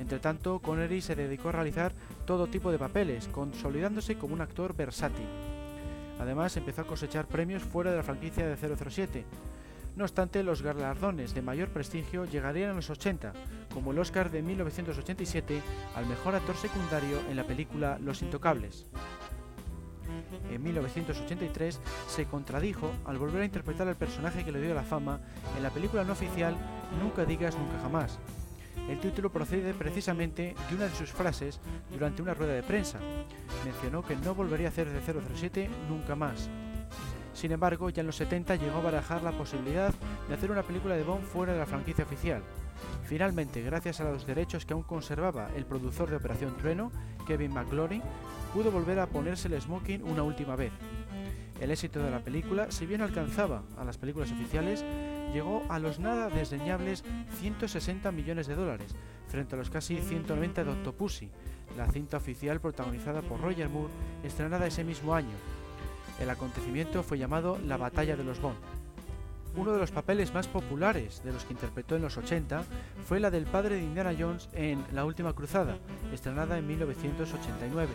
[0.00, 1.92] Entre tanto, Connery se dedicó a realizar
[2.24, 5.26] todo tipo de papeles, consolidándose como un actor versátil.
[6.18, 9.24] Además, empezó a cosechar premios fuera de la franquicia de 007,
[9.96, 13.32] no obstante, los galardones de mayor prestigio llegarían a los 80,
[13.72, 15.62] como el Oscar de 1987
[15.94, 18.84] al mejor actor secundario en la película Los Intocables.
[20.50, 25.20] En 1983 se contradijo al volver a interpretar al personaje que le dio la fama
[25.56, 26.54] en la película no oficial
[27.02, 28.18] Nunca digas nunca jamás.
[28.88, 31.60] El título procede precisamente de una de sus frases
[31.90, 32.98] durante una rueda de prensa.
[33.64, 36.48] Mencionó que no volvería a hacer de 007 nunca más.
[37.36, 39.92] Sin embargo, ya en los 70 llegó a barajar la posibilidad
[40.26, 42.42] de hacer una película de Bond fuera de la franquicia oficial.
[43.04, 46.90] Finalmente, gracias a los derechos que aún conservaba el productor de Operación Trueno,
[47.26, 48.02] Kevin McGlory,
[48.54, 50.72] pudo volver a ponerse el smoking una última vez.
[51.60, 54.84] El éxito de la película, si bien alcanzaba a las películas oficiales,
[55.32, 57.02] llegó a los nada desdeñables
[57.40, 58.94] 160 millones de dólares,
[59.28, 61.30] frente a los casi 190 de Octopussy,
[61.76, 63.92] la cinta oficial protagonizada por Roger Moore,
[64.22, 65.34] estrenada ese mismo año,
[66.20, 68.56] el acontecimiento fue llamado la Batalla de los Bond.
[69.54, 72.62] Uno de los papeles más populares de los que interpretó en los 80
[73.06, 75.78] fue la del padre de Indiana Jones en La Última Cruzada,
[76.12, 77.92] estrenada en 1989.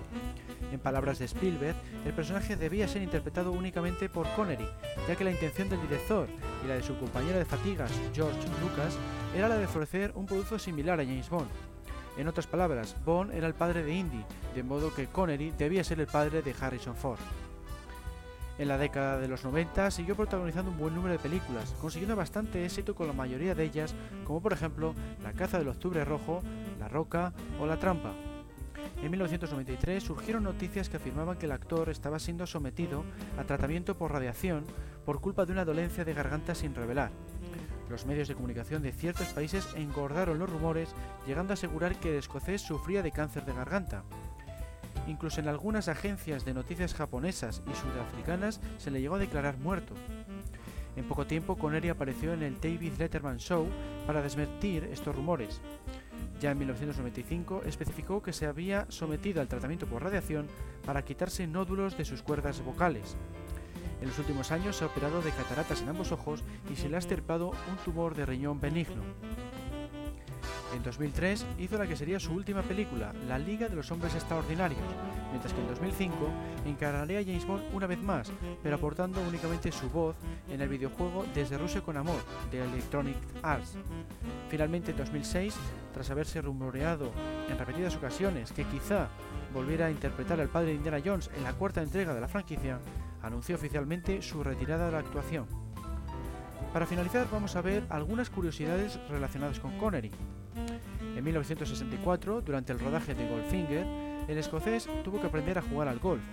[0.71, 4.67] En palabras de Spielberg, el personaje debía ser interpretado únicamente por Connery,
[5.07, 6.27] ya que la intención del director
[6.63, 8.97] y la de su compañero de fatigas, George Lucas,
[9.35, 11.49] era la de ofrecer un producto similar a James Bond.
[12.17, 15.99] En otras palabras, Bond era el padre de Indy, de modo que Connery debía ser
[15.99, 17.19] el padre de Harrison Ford.
[18.57, 22.63] En la década de los 90 siguió protagonizando un buen número de películas, consiguiendo bastante
[22.63, 24.93] éxito con la mayoría de ellas, como por ejemplo
[25.23, 26.41] La caza del octubre rojo,
[26.79, 28.13] La roca o La trampa.
[29.01, 33.03] En 1993 surgieron noticias que afirmaban que el actor estaba siendo sometido
[33.37, 34.63] a tratamiento por radiación
[35.05, 37.11] por culpa de una dolencia de garganta sin revelar.
[37.89, 40.95] Los medios de comunicación de ciertos países engordaron los rumores,
[41.27, 44.03] llegando a asegurar que el escocés sufría de cáncer de garganta.
[45.07, 49.93] Incluso en algunas agencias de noticias japonesas y sudafricanas se le llegó a declarar muerto.
[50.95, 53.67] En poco tiempo, Connery apareció en el David Letterman Show
[54.05, 55.61] para desmentir estos rumores.
[56.41, 60.47] Ya en 1995 especificó que se había sometido al tratamiento por radiación
[60.83, 63.15] para quitarse nódulos de sus cuerdas vocales.
[64.01, 66.95] En los últimos años se ha operado de cataratas en ambos ojos y se le
[66.95, 69.03] ha extirpado un tumor de riñón benigno.
[70.73, 74.79] En 2003 hizo la que sería su última película, La Liga de los Hombres Extraordinarios,
[75.29, 76.15] mientras que en 2005
[76.65, 78.31] encarnaría a James Bond una vez más,
[78.63, 80.15] pero aportando únicamente su voz
[80.49, 83.75] en el videojuego Desde Rusia con Amor, de Electronic Arts.
[84.49, 85.55] Finalmente en 2006,
[85.93, 87.11] tras haberse rumoreado
[87.49, 89.09] en repetidas ocasiones que quizá
[89.53, 92.79] volviera a interpretar al padre de Indiana Jones en la cuarta entrega de la franquicia,
[93.21, 95.47] anunció oficialmente su retirada de la actuación.
[96.71, 100.11] Para finalizar vamos a ver algunas curiosidades relacionadas con Connery.
[101.21, 103.85] En 1964, durante el rodaje de Goldfinger,
[104.27, 106.23] el escocés tuvo que aprender a jugar al golf.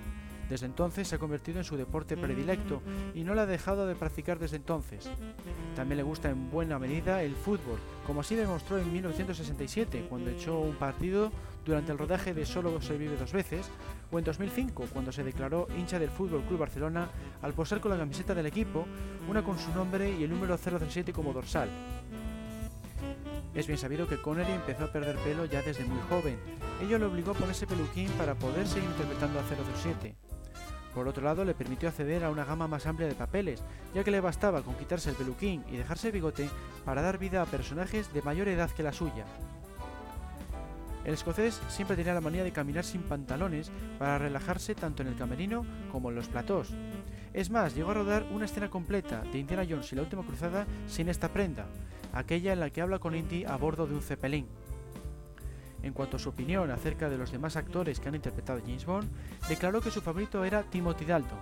[0.49, 2.81] Desde entonces se ha convertido en su deporte predilecto
[3.15, 5.11] y no lo ha dejado de practicar desde entonces.
[5.77, 10.59] También le gusta en buena medida el fútbol, como así demostró en 1967 cuando echó
[10.59, 11.33] un partido
[11.67, 13.71] durante el rodaje de Solo se vive dos veces,
[14.11, 17.11] o en 2005 cuando se declaró hincha del Fútbol Club Barcelona
[17.43, 18.87] al posar con la camiseta del equipo,
[19.29, 21.69] una con su nombre y el número 037 como dorsal.
[23.55, 26.39] Es bien sabido que Connery empezó a perder pelo ya desde muy joven.
[26.83, 30.15] Ello le obligó a ponerse peluquín para poder seguir interpretando a 007.
[30.95, 33.63] Por otro lado, le permitió acceder a una gama más amplia de papeles,
[33.95, 36.49] ya que le bastaba con quitarse el peluquín y dejarse el bigote
[36.85, 39.25] para dar vida a personajes de mayor edad que la suya.
[41.05, 45.17] El escocés siempre tenía la manía de caminar sin pantalones para relajarse tanto en el
[45.17, 46.75] camerino como en los platós.
[47.33, 50.67] Es más, llegó a rodar una escena completa de Indiana Jones y la última cruzada
[50.87, 51.67] sin esta prenda,
[52.13, 54.47] aquella en la que habla con Indy a bordo de un cepelín.
[55.83, 58.85] En cuanto a su opinión acerca de los demás actores que han interpretado a James
[58.85, 59.09] Bond,
[59.49, 61.39] declaró que su favorito era Timothy Dalton.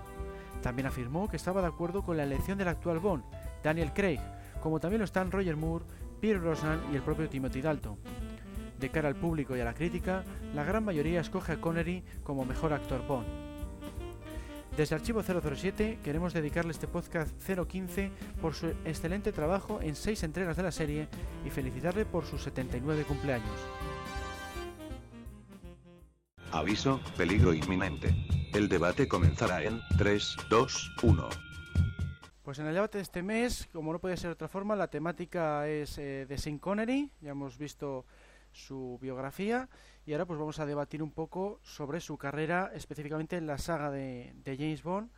[0.62, 3.24] También afirmó que estaba de acuerdo con la elección del actual Bond,
[3.62, 4.20] Daniel Craig,
[4.62, 5.84] como también lo están Roger Moore,
[6.20, 7.98] Pierre Brosnan y el propio Timothy Dalton.
[8.78, 10.22] De cara al público y a la crítica,
[10.54, 13.26] la gran mayoría escoge a Connery como mejor actor Bond.
[14.76, 18.10] Desde Archivo 007 queremos dedicarle este podcast 015
[18.42, 21.08] por su excelente trabajo en seis entregas de la serie
[21.46, 23.58] y felicitarle por sus 79 cumpleaños.
[26.52, 28.14] Aviso, peligro inminente.
[28.52, 31.28] El debate comenzará en 3, 2, 1.
[32.42, 34.88] Pues en el debate de este mes, como no puede ser de otra forma, la
[34.88, 38.04] temática es eh, de Sean Connery, ya hemos visto
[38.52, 39.68] su biografía
[40.06, 43.90] y ahora pues vamos a debatir un poco sobre su carrera específicamente en la saga
[43.90, 45.10] de, de James Bond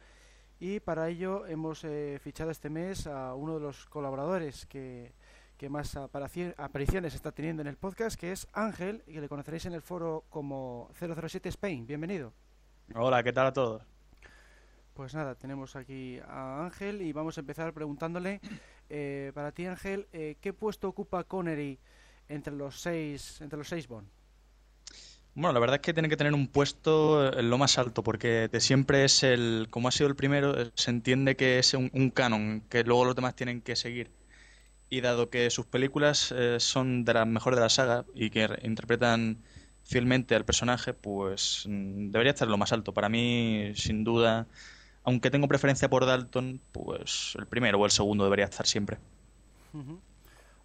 [0.61, 5.13] y para ello hemos eh, fichado este mes a uno de los colaboradores que,
[5.57, 9.29] que más aparici- apariciones está teniendo en el podcast que es Ángel y que le
[9.29, 11.87] conoceréis en el foro como 007 Spain.
[11.87, 12.33] Bienvenido.
[12.95, 13.83] Hola, ¿qué tal a todos?
[14.95, 18.41] Pues nada, tenemos aquí a Ángel y vamos a empezar preguntándole,
[18.89, 21.79] eh, para ti Ángel, eh, ¿qué puesto ocupa Connery
[22.29, 24.09] entre los seis, entre los seis Bond?
[25.39, 28.49] Bueno, la verdad es que tiene que tener un puesto en lo más alto, porque
[28.49, 32.11] de siempre es el, como ha sido el primero, eh, se entiende que es un,
[32.13, 34.11] canon, que luego los demás tienen que seguir.
[34.91, 38.49] Y dado que sus películas eh, son de las mejores de la saga y que
[38.49, 39.39] re- interpretan
[39.85, 42.93] fielmente al personaje, pues mm, debería estar en lo más alto.
[42.95, 44.49] Para mí, sin duda,
[45.05, 48.99] aunque tengo preferencia por Dalton, pues el primero o el segundo debería estar siempre.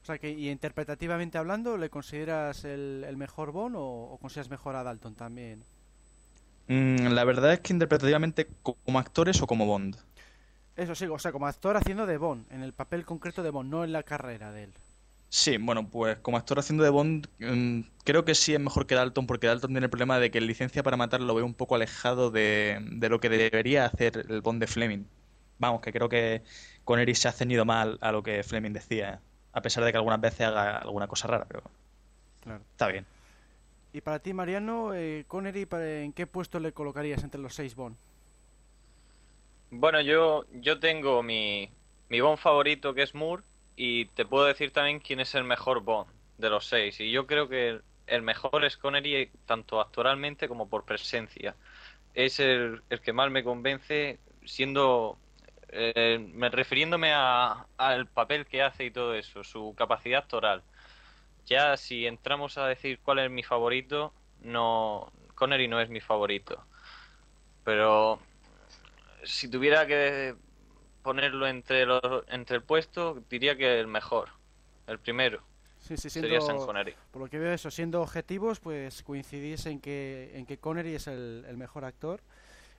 [0.04, 4.50] O sea que, y interpretativamente hablando, ¿le consideras el, el mejor Bond o, o consideras
[4.52, 5.66] mejor a Dalton también?
[6.68, 9.96] Mm, la verdad es que interpretativamente co- como actores o como Bond.
[10.76, 13.72] Eso sí, o sea, como actor haciendo de Bond, en el papel concreto de Bond,
[13.72, 14.74] no en la carrera de él.
[15.30, 18.94] Sí, bueno, pues como actor haciendo de Bond, mm, creo que sí es mejor que
[18.96, 21.56] Dalton, porque Dalton tiene el problema de que el licencia para matar lo veo un
[21.56, 25.06] poco alejado de, de lo que debería hacer el Bond de Fleming.
[25.58, 26.44] Vamos, que creo que
[26.84, 29.22] Connery se ha ceñido mal a lo que Fleming decía,
[29.54, 31.64] a pesar de que algunas veces haga alguna cosa rara, pero
[32.42, 32.62] Claro.
[32.72, 33.06] está bien.
[33.94, 37.96] Y para ti, Mariano, eh, Connery, ¿en qué puesto le colocarías entre los seis Bond?
[39.70, 41.70] Bueno, yo, yo tengo mi,
[42.10, 43.44] mi Bond favorito que es Moore
[43.76, 47.00] y te puedo decir también quién es el mejor Bond de los seis.
[47.00, 51.56] Y yo creo que el, mejor es Connery tanto actoralmente como por presencia.
[52.16, 55.18] Es el, el que más me convence siendo...
[55.74, 60.64] eh, me- refiriéndome a- al papel que hace y todo eso, su capacidad actoral.
[61.46, 66.66] Ya si entramos a decir cuál es mi favorito, no Connery no es mi favorito.
[67.64, 68.20] Pero
[69.24, 70.36] si tuviera que
[71.02, 74.30] ponerlo entre los, entre el puesto, diría que el mejor,
[74.88, 75.44] el primero,
[75.80, 76.96] Sí, sí, sería siendo, Connery.
[77.12, 81.08] por lo que veo eso, siendo objetivos, pues coincidís en que, en que Connery es
[81.08, 82.22] el, el mejor actor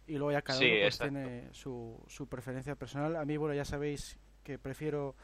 [0.07, 3.17] y luego ya cada Sí, uno pues, tiene su, su preferencia personal.
[3.17, 5.15] A mí, bueno, ya sabéis que prefiero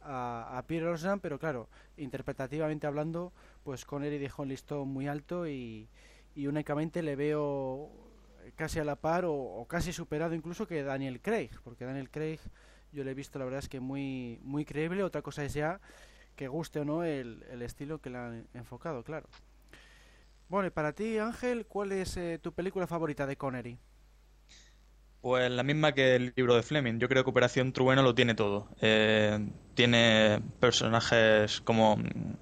[0.00, 3.32] a, a Pierre Brosnan, pero claro, interpretativamente hablando,
[3.64, 5.88] pues Connery dejó un listón muy alto y,
[6.34, 7.90] y únicamente le veo
[8.56, 12.38] casi a la par o, o casi superado incluso que Daniel Craig, porque Daniel Craig
[12.92, 15.02] yo le he visto la verdad es que muy muy creíble.
[15.04, 15.80] Otra cosa es ya
[16.36, 19.28] que guste o no el, el estilo que le han enfocado, claro.
[20.48, 23.78] Bueno, y para ti, Ángel, ¿cuál es eh, tu película favorita de Connery?
[25.20, 26.98] Pues la misma que el libro de Fleming.
[26.98, 28.68] Yo creo que Operación Trueno lo tiene todo.
[28.80, 29.38] Eh,
[29.74, 32.36] tiene personajes como mm,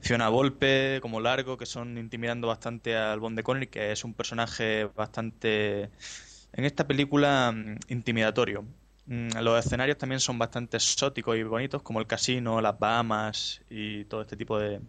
[0.00, 4.14] Fiona Volpe, como Largo, que son intimidando bastante al Bond de Connery, que es un
[4.14, 5.90] personaje bastante,
[6.52, 8.64] en esta película, mm, intimidatorio.
[9.06, 14.04] Mm, Los escenarios también son bastante exóticos y bonitos, como el casino, las Bahamas y
[14.06, 14.80] todo este tipo de,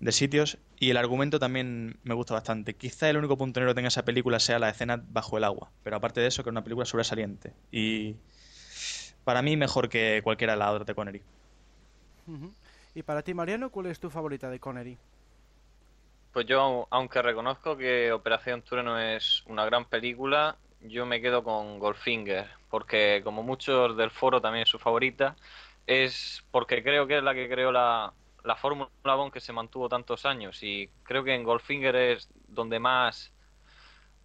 [0.00, 0.58] de sitios.
[0.78, 2.74] Y el argumento también me gusta bastante.
[2.74, 5.70] Quizá el único punto negro que tenga esa película sea la escena bajo el agua.
[5.84, 7.52] Pero aparte de eso, que es una película sobresaliente.
[7.70, 8.16] Y
[9.24, 11.22] para mí mejor que cualquiera de las otras de Connery.
[12.94, 14.98] Y para ti, Mariano, ¿cuál es tu favorita de Connery?
[16.32, 21.78] Pues yo, aunque reconozco que Operación Trueno es una gran película, yo me quedo con
[21.80, 25.34] Goldfinger, porque como muchos del foro también es su favorita,
[25.88, 28.12] es porque creo que es la que creó la,
[28.44, 32.78] la fórmula Bond que se mantuvo tantos años y creo que en Goldfinger es donde
[32.80, 33.32] más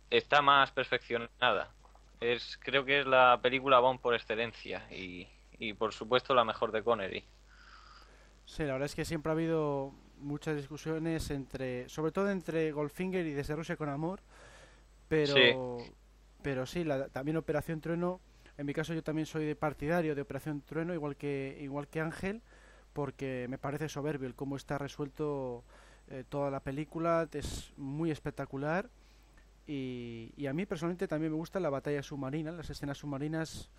[0.09, 1.71] está más perfeccionada.
[2.19, 5.27] Es, creo que es la película Bond por excelencia y,
[5.59, 7.23] y por supuesto la mejor de Connery.
[8.45, 13.25] Sí, la verdad es que siempre ha habido muchas discusiones entre, sobre todo entre Goldfinger
[13.25, 14.21] y Desde Rusia con Amor,
[15.09, 15.93] pero,
[16.43, 18.21] pero sí, la- también Operación Trueno.
[18.57, 22.01] En mi caso yo también soy de partidario de Operación Trueno, igual que igual que
[22.01, 22.41] Ángel,
[22.95, 25.65] porque me parece soberbio el cómo está resuelto
[26.07, 28.89] eh, toda la película, es muy espectacular.
[29.67, 33.69] Y, a mí personalmente también me gusta la batalla submarina, las escenas submarinas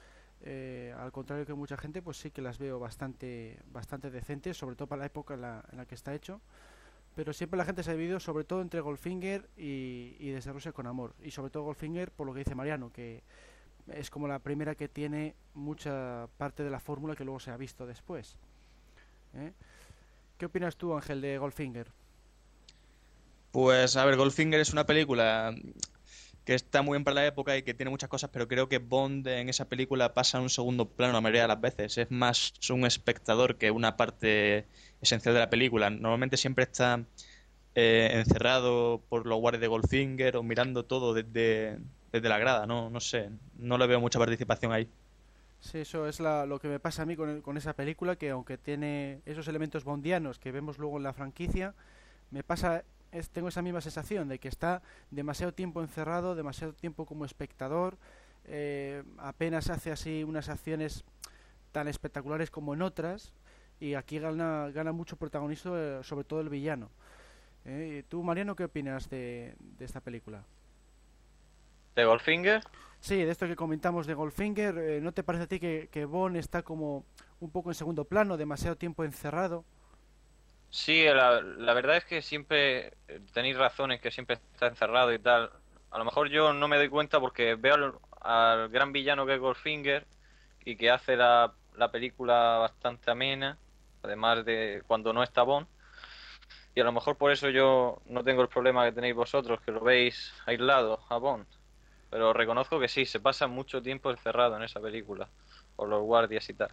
[0.43, 4.77] eh, al contrario que mucha gente, pues sí que las veo bastante, bastante decentes, sobre
[4.77, 6.43] todo para la época en la, en la que está hecho.
[7.15, 10.39] Pero siempre la gente se ha dividido sobre todo entre Goldfinger y, y
[10.75, 11.15] con Amor.
[11.23, 13.23] Y sobre todo Goldfinger, por lo que dice Mariano, que
[13.87, 17.57] es como la primera que tiene mucha parte de la fórmula que luego se ha
[17.57, 18.37] visto después.
[19.37, 19.53] ¿Eh?
[20.39, 21.89] ¿Qué opinas tú, Ángel, de Goldfinger?
[23.53, 25.55] Pues a ver, Goldfinger es una película
[26.45, 28.79] que está muy bien para la época y que tiene muchas cosas, pero creo que
[28.79, 31.99] Bond en esa película pasa a un segundo plano la mayoría de las veces.
[31.99, 34.67] Es más un espectador que una parte
[35.01, 35.91] esencial de la película.
[35.91, 37.05] Normalmente siempre está
[37.75, 41.79] eh, encerrado por los guardias de Goldfinger o mirando todo desde,
[42.13, 42.65] desde la grada.
[42.67, 44.89] No, no sé, no le veo mucha participación ahí.
[45.61, 48.17] Sí, eso es la- lo que me pasa a mí con, el- con esa película,
[48.17, 51.75] que aunque tiene esos elementos bondianos que vemos luego en la franquicia,
[52.31, 57.05] me pasa, es- tengo esa misma sensación de que está demasiado tiempo encerrado, demasiado tiempo
[57.07, 57.97] como espectador,
[58.45, 61.05] eh, apenas hace así unas acciones
[61.73, 63.33] tan espectaculares como en otras,
[63.81, 66.89] y aquí gana, gana mucho protagonismo, eh, sobre todo el villano.
[67.65, 70.45] Eh, ¿Tú, Mariano, qué opinas de, de esta película?
[71.97, 72.63] ¿De Goldfinger?
[73.01, 76.09] Sí, de esto que comentamos de Goldfinger, eh, ¿no te parece a ti que, que
[76.39, 77.05] está como
[77.41, 79.65] un poco en segundo plano, demasiado tiempo encerrado?
[80.71, 85.13] Sí, la, la verdad es que siempre eh, tenéis razón en que siempre está encerrado
[85.13, 85.51] y tal.
[85.91, 89.35] A lo mejor yo no me doy cuenta porque veo al, al gran villano que
[89.35, 90.07] es Goldfinger
[90.65, 93.59] y que hace la, la película bastante amena,
[94.03, 95.69] además de cuando no está Bond.
[96.75, 99.73] Y a lo mejor por eso yo no tengo el problema que tenéis vosotros, que
[99.73, 101.47] lo veis aislado a Bond.
[102.17, 105.29] Pero reconozco que sí, se pasa mucho tiempo encerrado en esa película,
[105.77, 106.71] por los guardias y tal.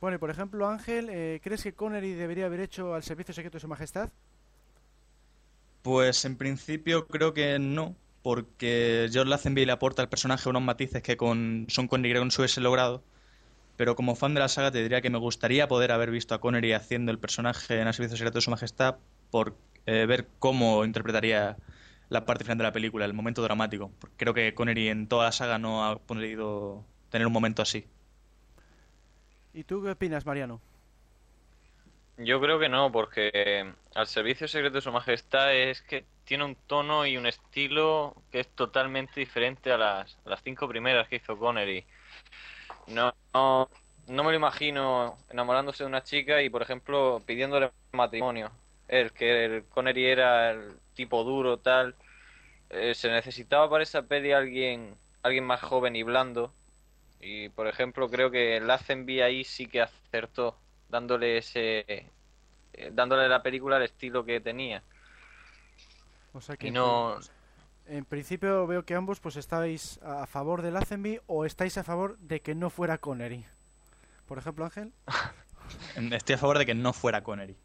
[0.00, 3.56] Bueno, y por ejemplo, Ángel, eh, ¿crees que Connery debería haber hecho al servicio secreto
[3.56, 4.08] de su majestad?
[5.82, 11.02] Pues en principio creo que no, porque George Lazenby le aporta al personaje unos matices
[11.02, 13.02] que con Sean Connery creo que no se hubiese logrado.
[13.76, 16.40] Pero como fan de la saga te diría que me gustaría poder haber visto a
[16.40, 18.94] Connery haciendo el personaje en el servicio secreto de su majestad
[19.32, 19.56] por
[19.86, 21.56] eh, ver cómo interpretaría
[22.08, 23.90] la parte final de la película, el momento dramático.
[24.16, 27.86] Creo que Connery en toda la saga no ha podido tener un momento así.
[29.54, 30.60] ¿Y tú qué opinas, Mariano?
[32.18, 36.44] Yo creo que no, porque eh, al servicio secreto de su majestad es que tiene
[36.44, 41.08] un tono y un estilo que es totalmente diferente a las, a las cinco primeras
[41.08, 41.84] que hizo Connery.
[42.88, 43.68] No, no,
[44.08, 48.50] no me lo imagino enamorándose de una chica y, por ejemplo, pidiéndole matrimonio.
[48.88, 51.94] El que el Connery era el tipo duro, tal.
[52.70, 56.52] Eh, se necesitaba para esa peli alguien, alguien más joven y blando.
[57.20, 60.58] Y, por ejemplo, creo que Lazenby ahí sí que acertó,
[60.88, 64.82] dándole ese, eh, dándole la película el estilo que tenía.
[66.32, 67.18] O sea que Y no,
[67.86, 72.18] en principio veo que ambos pues estáis a favor de Lazenby o estáis a favor
[72.18, 73.46] de que no fuera Connery.
[74.26, 74.92] Por ejemplo, Ángel.
[76.12, 77.56] Estoy a favor de que no fuera Connery.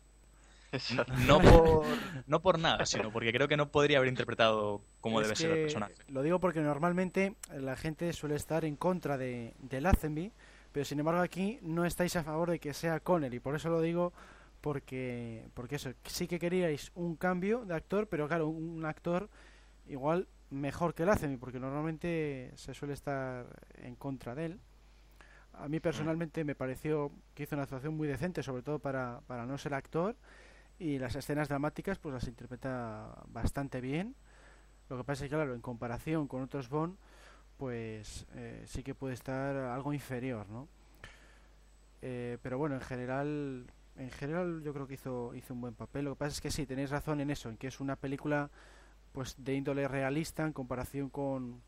[1.27, 1.85] No por,
[2.27, 5.51] no por nada, sino porque creo que no podría haber interpretado como Es debe ser
[5.51, 5.93] el personaje.
[6.07, 10.31] Lo digo porque normalmente la gente suele estar en contra de, de Lazenby,
[10.71, 13.39] pero sin embargo aquí no estáis a favor de que sea Connery.
[13.39, 14.13] Por eso lo digo
[14.61, 19.29] porque, porque eso, sí que queríais un cambio de actor, pero claro, un actor
[19.87, 23.45] igual mejor que Lazenby, porque normalmente se suele estar
[23.75, 24.59] en contra de él.
[25.53, 29.45] A mí personalmente me pareció que hizo una actuación muy decente, sobre todo para, para
[29.45, 30.15] no ser actor,
[30.81, 34.15] y las escenas dramáticas pues las interpreta bastante bien.
[34.89, 36.97] Lo que pasa es que, claro, en comparación con otros Bond,
[37.57, 40.67] pues eh, sí que puede estar algo inferior, ¿no?
[42.01, 46.05] Eh, pero bueno, en general, en general yo creo que hizo, hizo un buen papel.
[46.05, 48.49] Lo que pasa es que sí, tenéis razón en eso, en que es una película
[49.11, 51.61] pues de índole realista en comparación con,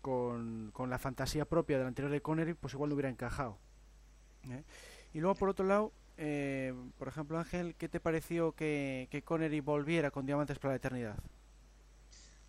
[0.00, 3.58] con, con la fantasía propia del anterior de Connery, pues igual no hubiera encajado.
[4.48, 4.64] ¿eh?
[5.12, 9.60] Y luego, por otro lado, eh, por ejemplo, Ángel, ¿qué te pareció que, que Connery
[9.60, 11.16] volviera con Diamantes para la Eternidad?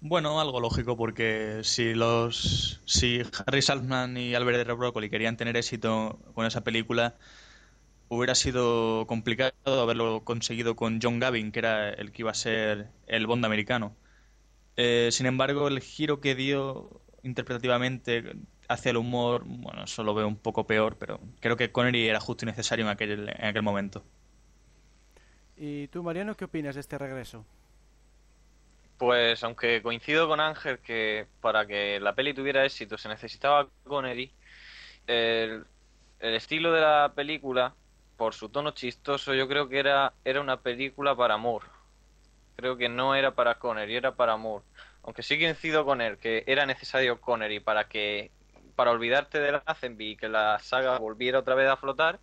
[0.01, 4.73] Bueno, algo lógico porque si los si Harry Saltzman y Albert R.
[4.73, 7.15] Broccoli querían tener éxito con esa película,
[8.09, 12.89] hubiera sido complicado haberlo conseguido con John Gavin, que era el que iba a ser
[13.07, 13.95] el Bond americano.
[14.75, 18.35] Eh, sin embargo, el giro que dio interpretativamente
[18.71, 22.19] hacia el humor, bueno, eso lo veo un poco peor, pero creo que Connery era
[22.19, 24.03] justo y necesario en aquel, en aquel momento.
[25.55, 27.45] ¿Y tú, Mariano, qué opinas de este regreso?
[28.97, 34.31] Pues aunque coincido con Ángel que para que la peli tuviera éxito se necesitaba Connery,
[35.07, 35.65] el,
[36.19, 37.75] el estilo de la película,
[38.17, 41.65] por su tono chistoso, yo creo que era, era una película para Moore.
[42.55, 44.63] Creo que no era para Connery, era para Moore.
[45.03, 48.31] Aunque sí coincido con él que era necesario Connery para que
[48.75, 52.19] para olvidarte de Lazenby y que la saga volviera otra vez a flotar,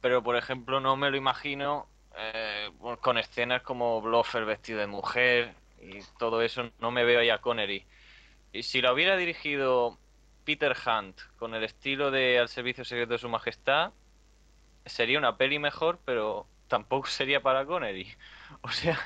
[0.00, 5.54] pero por ejemplo no me lo imagino eh, con escenas como Blofeld vestido de mujer
[5.80, 7.84] y todo eso, no me veo ahí a Connery.
[8.52, 9.98] Y si la hubiera dirigido
[10.44, 13.92] Peter Hunt con el estilo de Al Servicio Secreto de Su Majestad,
[14.86, 18.14] sería una peli mejor, pero tampoco sería para Connery.
[18.62, 18.98] O sea,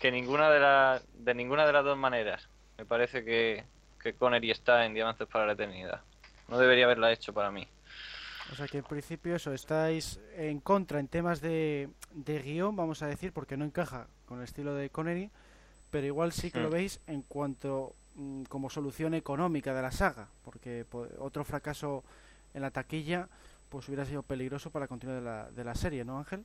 [0.00, 2.48] que ninguna de, las de ninguna de las dos maneras.
[2.78, 3.64] Me parece que,
[4.02, 6.00] que Connery está en Diamantes para la Eternidad.
[6.48, 7.66] No debería haberla hecho para mí.
[8.48, 13.02] O sea que en principio eso, estáis en contra en temas de, de guion, vamos
[13.02, 15.30] a decir, porque no encaja con el estilo de Connery,
[15.90, 16.72] pero igual sí que lo Mm.
[16.72, 22.04] veis en cuanto mm, como solución económica de la saga, porque po- otro fracaso
[22.54, 23.28] en la taquilla
[23.70, 26.44] pues hubiera sido peligroso para la continuidad de la, de la serie, ¿no, Ángel?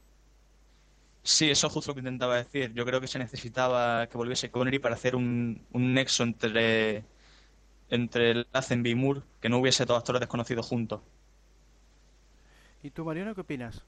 [1.23, 2.73] Sí, eso es justo lo que intentaba decir.
[2.73, 7.03] Yo creo que se necesitaba que volviese Connery para hacer un, un nexo entre,
[7.89, 11.01] entre Lazenby y Moore, que no hubiese dos actores desconocidos juntos.
[12.83, 13.83] ¿Y tú, Mariano, qué opinas?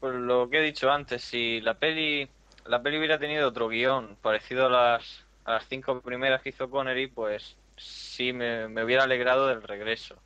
[0.00, 2.28] Pues lo que he dicho antes, si la peli,
[2.66, 6.70] la peli hubiera tenido otro guion parecido a las, a las cinco primeras que hizo
[6.70, 10.16] Connery, pues sí me, me hubiera alegrado del regreso.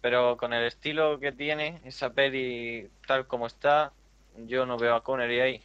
[0.00, 3.92] Pero con el estilo que tiene esa peli tal como está,
[4.36, 5.62] yo no veo a Connery ahí.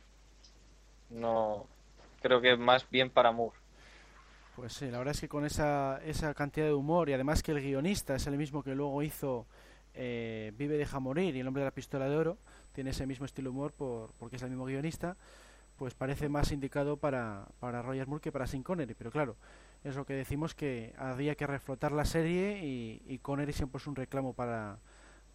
[1.10, 1.68] No,
[2.22, 3.61] creo que es más bien para Moore.
[4.56, 7.54] Pues sí, la verdad es que con esa, esa cantidad de humor y además que
[7.54, 9.48] el guionista es el mismo que luego hizo
[9.94, 12.38] eh, Vive, deja morir y El hombre de la pistola de oro,
[12.74, 15.16] tiene ese mismo estilo de humor por, porque es el mismo guionista,
[15.78, 18.94] pues parece más indicado para, para Roger Moore que para Sin Connery.
[18.94, 19.36] Pero claro,
[19.84, 23.88] es lo que decimos que había que reflotar la serie y, y Connery siempre es
[23.88, 24.78] un reclamo para,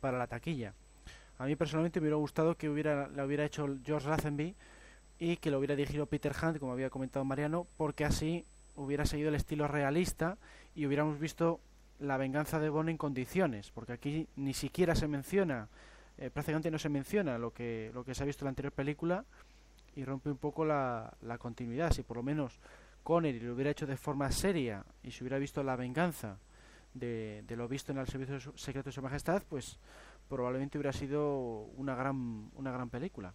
[0.01, 0.75] para la taquilla.
[1.39, 4.55] A mí personalmente me hubiera gustado que hubiera, la hubiera hecho George Lazenby
[5.19, 8.47] y que lo hubiera dirigido Peter Hunt, como había comentado Mariano, porque así
[8.77, 10.39] hubiera seguido el estilo realista
[10.74, 11.61] y hubiéramos visto
[11.99, 15.68] la venganza de Bond en condiciones, porque aquí ni siquiera se menciona,
[16.18, 18.72] eh, prácticamente no se menciona lo que, lo que se ha visto en la anterior
[18.72, 19.24] película
[19.95, 21.93] y rompe un poco la, la continuidad.
[21.93, 22.59] Si por lo menos
[23.03, 26.39] Connery lo hubiera hecho de forma seria y se hubiera visto la venganza
[26.93, 29.79] de, de lo visto en el Servicio Secreto de Su Majestad, pues
[30.29, 31.39] probablemente hubiera sido
[31.77, 33.33] una gran, una gran película.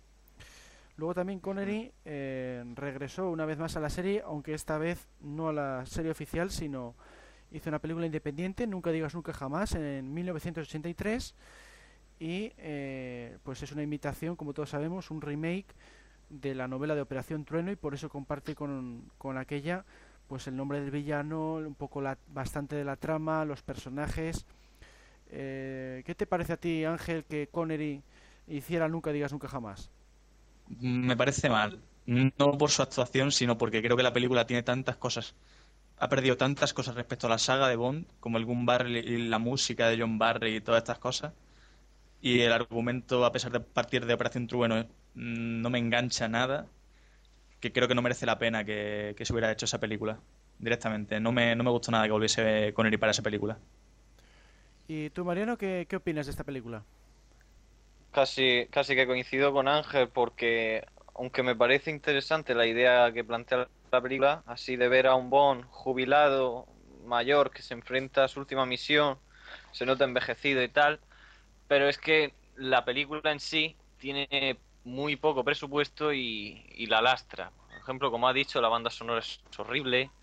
[0.97, 5.49] Luego también Connery eh, regresó una vez más a la serie, aunque esta vez no
[5.49, 6.95] a la serie oficial, sino
[7.51, 11.35] hizo una película independiente, Nunca digas nunca jamás, en 1983,
[12.19, 15.73] y eh, pues es una imitación, como todos sabemos, un remake
[16.29, 19.85] de la novela de Operación Trueno y por eso comparte con, con aquella
[20.31, 24.45] pues el nombre del villano, un poco la, bastante de la trama, los personajes.
[25.29, 28.01] Eh, ¿Qué te parece a ti, Ángel, que Connery
[28.47, 29.91] hiciera Nunca digas nunca jamás?
[30.79, 31.81] Me parece mal.
[32.05, 35.35] No por su actuación, sino porque creo que la película tiene tantas cosas.
[35.97, 39.29] Ha perdido tantas cosas respecto a la saga de Bond, como el Gun Barrel y
[39.29, 41.33] la música de John Barry y todas estas cosas.
[42.21, 46.69] Y el argumento, a pesar de partir de Operación Trueno, no me engancha nada.
[47.59, 50.19] que creo que no merece la pena que, que se hubiera hecho esa película
[50.59, 51.19] directamente.
[51.19, 53.59] No me, no me gustó nada que volviese Connery para esa película.
[54.87, 56.85] ¿Y tú, Mariano, qué, qué opinas de esta película?
[58.11, 60.85] Casi, casi que coincido con Ángel porque
[61.15, 65.29] aunque me parece interesante la idea que plantea la película, así de ver a un
[65.29, 66.67] Bond jubilado,
[67.05, 69.21] mayor, que se enfrenta a su última misión,
[69.71, 71.01] se nota envejecido y tal,
[71.67, 77.53] pero es que la película en sí tiene muy poco presupuesto y, y la lastra.
[77.69, 80.15] Por ejemplo, como ha dicho, la banda sonora es horrible,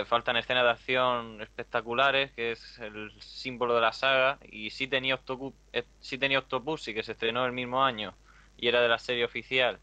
[0.00, 4.86] eh, faltan escenas de acción espectaculares, que es el símbolo de la saga, y sí
[4.86, 8.14] tenía, Octopu eh, sí tenía Octopussy, que se estrenó el mismo año,
[8.56, 9.78] y era de la serie oficial.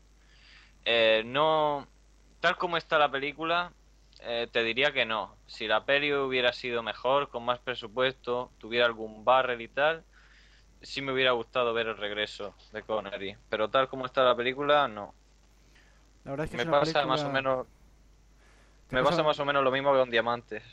[0.86, 1.88] Eh, no,
[2.40, 3.72] tal como está la película,
[4.22, 5.36] eh, te diría que no.
[5.48, 10.04] Si la peli hubiera sido mejor, con más presupuesto, tuviera algún barrel y tal,
[10.82, 13.38] sí me hubiera gustado ver el regreso de Connery.
[13.50, 15.14] Pero tal como está la película, no.
[16.26, 17.68] La verdad es que me es pasa más o menos
[18.96, 20.64] me pasa- más o menos lo mismo que con Diamantes.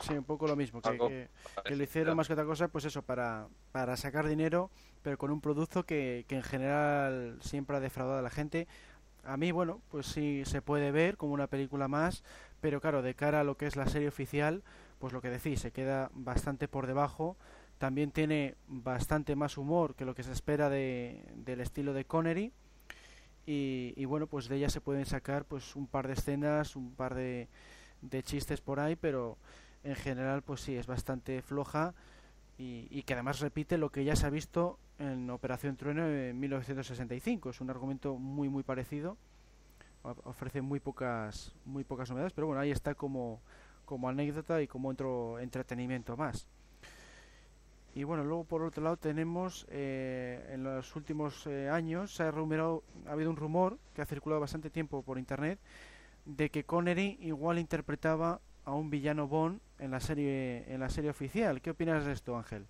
[0.00, 1.28] Sí, un poco lo mismo, que, Algo que-
[1.64, 4.70] que lo hicieron más que otra cosa, pues eso, para, para sacar dinero,
[5.02, 8.68] pero con un producto que, que en general siempre ha defraudado a la gente.
[9.24, 12.22] A mí, bueno, pues sí se puede ver como una película más,
[12.60, 14.62] pero claro, de cara a lo que es la serie oficial,
[14.98, 17.36] pues lo que decís, se queda bastante por debajo.
[17.78, 22.52] También tiene bastante más humor que lo que se espera de, del estilo de Connery.
[23.46, 26.92] Y, y bueno, pues de ella se pueden sacar pues un par de escenas, un
[26.94, 27.48] par de,
[28.22, 29.38] chistes por ahí, pero
[29.84, 31.94] en general pues sí, es bastante floja
[32.58, 36.38] y, y que además repite lo que ya se ha visto en Operación Trueno en
[36.38, 37.50] 1965.
[37.50, 39.16] Es un argumento muy muy parecido,
[40.02, 43.40] ofrece muy pocas muy pocas novedades, pero bueno, ahí está como,
[43.84, 46.48] como anécdota y como otro entretenimiento más.
[47.96, 52.30] Y bueno, luego por otro lado tenemos eh, en los últimos eh, años se ha
[52.30, 55.58] rumoreado, ha habido un rumor que ha circulado bastante tiempo por internet
[56.26, 61.10] de que Connery igual interpretaba a un villano Bond en la serie en la serie
[61.10, 61.62] oficial.
[61.62, 62.66] ¿Qué opinas de esto, Ángel?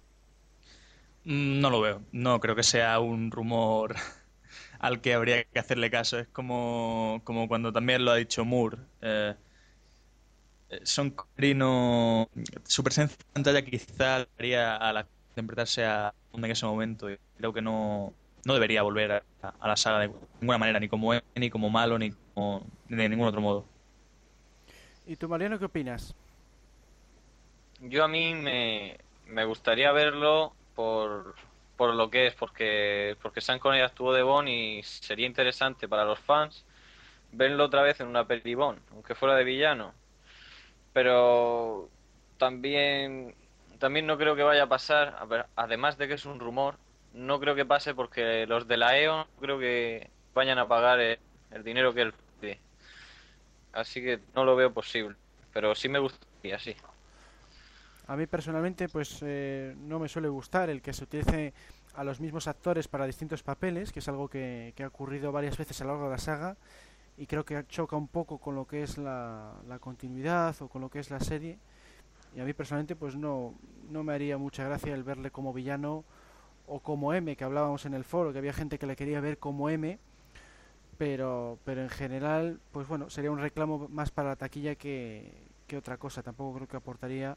[1.24, 2.02] Mm, No lo veo.
[2.12, 3.94] No creo que sea un rumor
[4.78, 6.18] al que habría que hacerle caso.
[6.18, 8.78] Es como, como cuando también lo ha dicho Moore.
[9.02, 9.34] Eh,
[10.70, 12.28] eh, Sean Connery no...
[12.64, 17.10] Su presencia en pantalla quizá haría a la interpretarse a en ese momento.
[17.10, 18.12] Y creo que no,
[18.44, 19.22] no debería volver a,
[19.60, 20.10] a la saga de
[20.40, 23.66] ninguna manera, ni como ni como malo, ni, como, de ningún otro modo.
[25.06, 26.14] ¿Y tú, Mariano, qué opinas?
[27.80, 31.34] Yo a mí me, me gustaría verlo por,
[31.76, 36.04] por lo que es, porque, porque Sean Connery actuó de Bond y sería interesante para
[36.04, 36.64] los fans
[37.32, 39.92] verlo otra vez en una peli Bond, aunque fuera de villano.
[40.92, 41.90] Pero
[42.38, 43.34] también,
[43.78, 46.76] también no creo que vaya a pasar, además de que es un rumor,
[47.12, 51.18] no creo que pase porque los de la no creo que vayan a pagar el,
[51.64, 52.60] dinero que él pide.
[53.72, 55.16] Así que no lo veo posible,
[55.52, 56.76] pero sí me gustaría, sí.
[58.08, 61.52] A mí personalmente, pues eh, no me suele gustar el que se utilice
[61.94, 65.80] a los mismos actores para distintos papeles, que es algo que, ha ocurrido varias veces
[65.80, 66.56] a lo largo de la saga
[67.16, 70.90] y creo que choca un poco con lo que es la continuidad o con lo
[70.90, 71.58] que es la serie.
[72.36, 73.54] Y a mí personalmente, pues no,
[73.90, 76.04] no me haría mucha gracia el verle como villano
[76.66, 79.38] o como M, que hablábamos en el foro, que había gente que le quería ver
[79.38, 79.98] como M,
[80.98, 85.32] pero, pero en general, pues bueno, sería un reclamo más para la taquilla que,
[85.66, 86.22] que otra cosa.
[86.22, 87.36] Tampoco creo que aportaría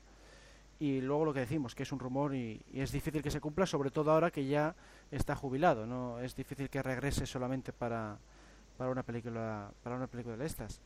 [0.80, 3.66] y luego lo que decimos, que es un rumor y, es difícil que se cumpla,
[3.66, 4.76] sobre todo ahora que ya
[5.12, 8.18] está jubilado, no es difícil que regrese solamente para,
[8.78, 10.82] para una película para una película de estas.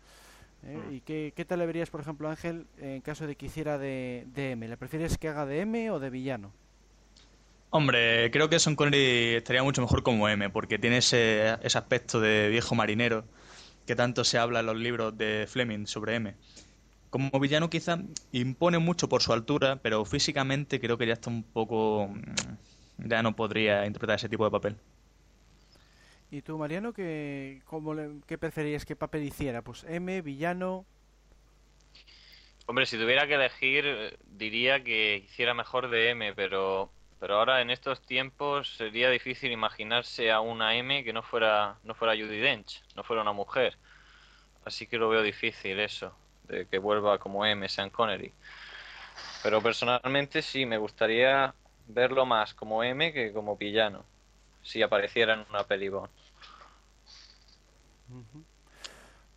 [0.66, 0.78] ¿Eh?
[0.90, 0.94] Mm.
[0.94, 4.26] ¿Y qué, qué tal le verías, por ejemplo, Ángel, en caso de que hiciera de,
[4.34, 4.68] de M?
[4.68, 6.52] ¿Le prefieres que haga de M o de villano?
[7.70, 12.20] Hombre, creo que Sean Connery estaría mucho mejor como M, porque tiene ese, ese aspecto
[12.20, 13.26] de viejo marinero
[13.88, 16.36] que tanto se habla en los libros de Fleming sobre M.
[17.10, 18.00] Como villano quizá
[18.32, 22.08] impone mucho por su altura, pero físicamente creo que ya está un poco...
[22.10, 24.78] mm, ya no podría interpretar ese tipo de papel.
[26.34, 29.62] ¿Y tú, Mariano, qué, cómo le- qué preferirías que papel hiciera?
[29.62, 30.84] Pues M, villano...
[32.66, 37.62] Hombre, si tuviera que elegir, eh, diría que hiciera mejor de M, pero, pero ahora
[37.62, 42.40] en estos tiempos sería difícil imaginarse a una M que no fuera, no fuera Judi
[42.40, 43.78] Dench, no fuera una mujer.
[44.66, 46.16] Así que lo veo difícil eso,
[46.48, 48.34] de que vuelva como M Sean Connery.
[49.44, 51.54] Pero personalmente sí, me gustaría
[51.88, 54.04] verlo más como M que como villano,
[54.64, 56.23] si apareciera en una peli Bond.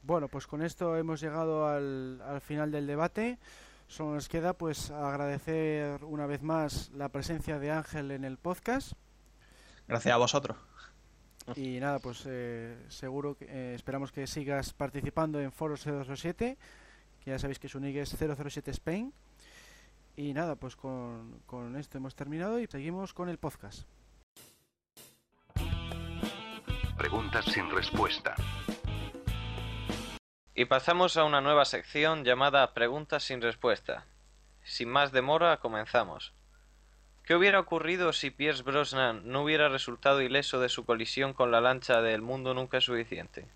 [0.03, 3.39] Bueno, pues con esto hemos llegado al, al final del debate.
[3.89, 8.93] Solo nos queda pues agradecer una vez más la presencia de Ángel en el podcast.
[9.87, 10.57] Gracias a vosotros.
[11.55, 16.59] Y nada, pues eh, seguro que eh, esperamos que sigas participando en Foros 007,
[17.25, 19.13] que ya sabéis que su nick es 007 Spain.
[20.17, 23.87] Y nada, pues con, con esto hemos terminado y seguimos con el podcast.
[26.97, 28.35] Preguntas sin respuesta.
[30.55, 34.07] Y pasamos a una nueva sección llamada Preguntas sin respuesta.
[34.65, 36.33] Sin más demora, comenzamos.
[37.25, 41.61] ¿Qué hubiera ocurrido si Pierce Brosnan no hubiera resultado ileso de su colisión con la
[41.61, 43.47] lancha de El mundo nunca es suficiente?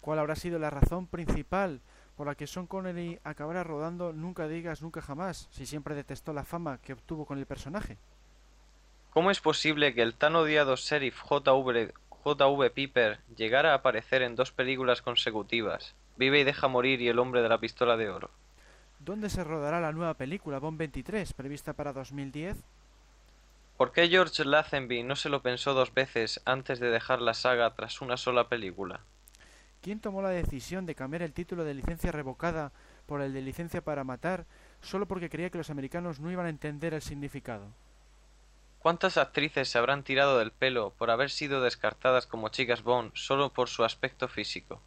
[0.00, 1.80] ¿Cuál habrá sido la razón principal
[2.16, 6.44] por la que Sean Connery acabará rodando Nunca digas nunca jamás, si siempre detestó la
[6.44, 7.96] fama que obtuvo con el personaje?
[9.10, 11.92] ¿Cómo es posible que el tan odiado sheriff J.V.
[12.22, 12.70] J.V.
[12.70, 17.42] Piper llegara a aparecer en dos películas consecutivas, Vive y deja morir y El hombre
[17.42, 18.30] de la pistola de oro?
[19.00, 22.56] ¿Dónde se rodará la nueva película Bond 23, prevista para 2010?
[23.76, 27.74] ¿Por qué George Lazenby no se lo pensó dos veces antes de dejar la saga
[27.74, 29.00] tras una sola película?
[29.80, 32.70] ¿Quién tomó la decisión de cambiar el título de licencia revocada
[33.06, 34.46] por el de licencia para matar
[34.80, 37.66] solo porque creía que los americanos no iban a entender el significado?
[38.82, 43.52] ¿Cuántas actrices se habrán tirado del pelo por haber sido descartadas como chicas Bond solo
[43.52, 44.82] por su aspecto físico?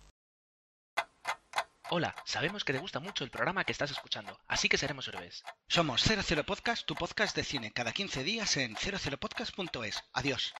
[1.90, 5.46] Hola, sabemos que te gusta mucho el programa que estás escuchando, así que seremos héroes.
[5.70, 10.04] Somos 00 Podcast, tu podcast de cine, cada 15 días en 00podcast.es.
[10.12, 10.54] Adiós.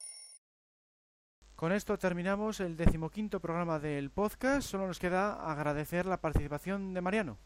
[1.58, 4.66] Con esto terminamos el decimoquinto programa del podcast.
[4.66, 7.38] Solo nos queda agradecer la participación de Mariano.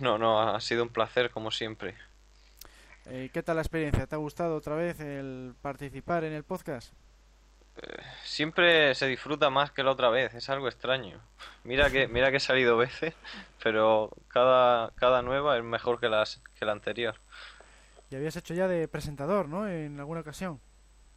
[0.00, 1.96] No, no, ha sido un placer como siempre.
[3.06, 4.06] Eh, ¿Qué tal la experiencia?
[4.06, 6.92] ¿Te ha gustado otra vez el participar en el podcast?
[8.24, 11.20] Siempre se disfruta más que la otra vez, es algo extraño.
[11.64, 13.14] Mira que, mira que he salido veces,
[13.62, 17.16] pero cada, cada nueva es mejor que, las, que la anterior.
[18.10, 19.68] Y habías hecho ya de presentador, ¿no?
[19.68, 20.60] En alguna ocasión.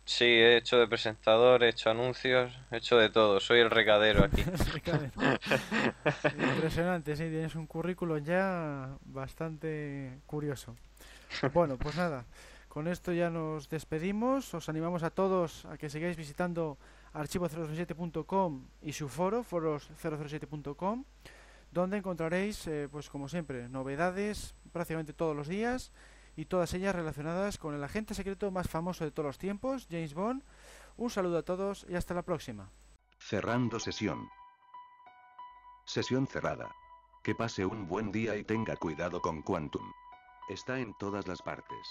[0.06, 3.40] Sí, he hecho de presentador, he hecho anuncios, he hecho de todo.
[3.40, 4.44] Soy el recadero aquí.
[6.56, 10.76] Impresionante, sí, tienes un currículum ya bastante curioso.
[11.54, 12.26] Bueno, pues nada.
[12.68, 14.54] Con esto ya nos despedimos.
[14.54, 16.78] Os animamos a todos a que sigáis visitando
[17.14, 21.04] archivo007.com y su foro, foros007.com,
[21.72, 25.92] donde encontraréis, eh, pues como siempre, novedades prácticamente todos los días
[26.36, 30.16] y todas ellas relacionadas con el agente secreto más famoso de todos los tiempos, James
[30.16, 30.44] Bond.
[30.98, 32.72] Un saludo a todos y hasta la próxima.
[33.20, 34.28] Cerrando sesión.
[35.86, 36.72] Sesión cerrada.
[37.24, 39.94] Que pase un buen día y tenga cuidado con Quantum.
[40.50, 41.88] Está en todas las partes.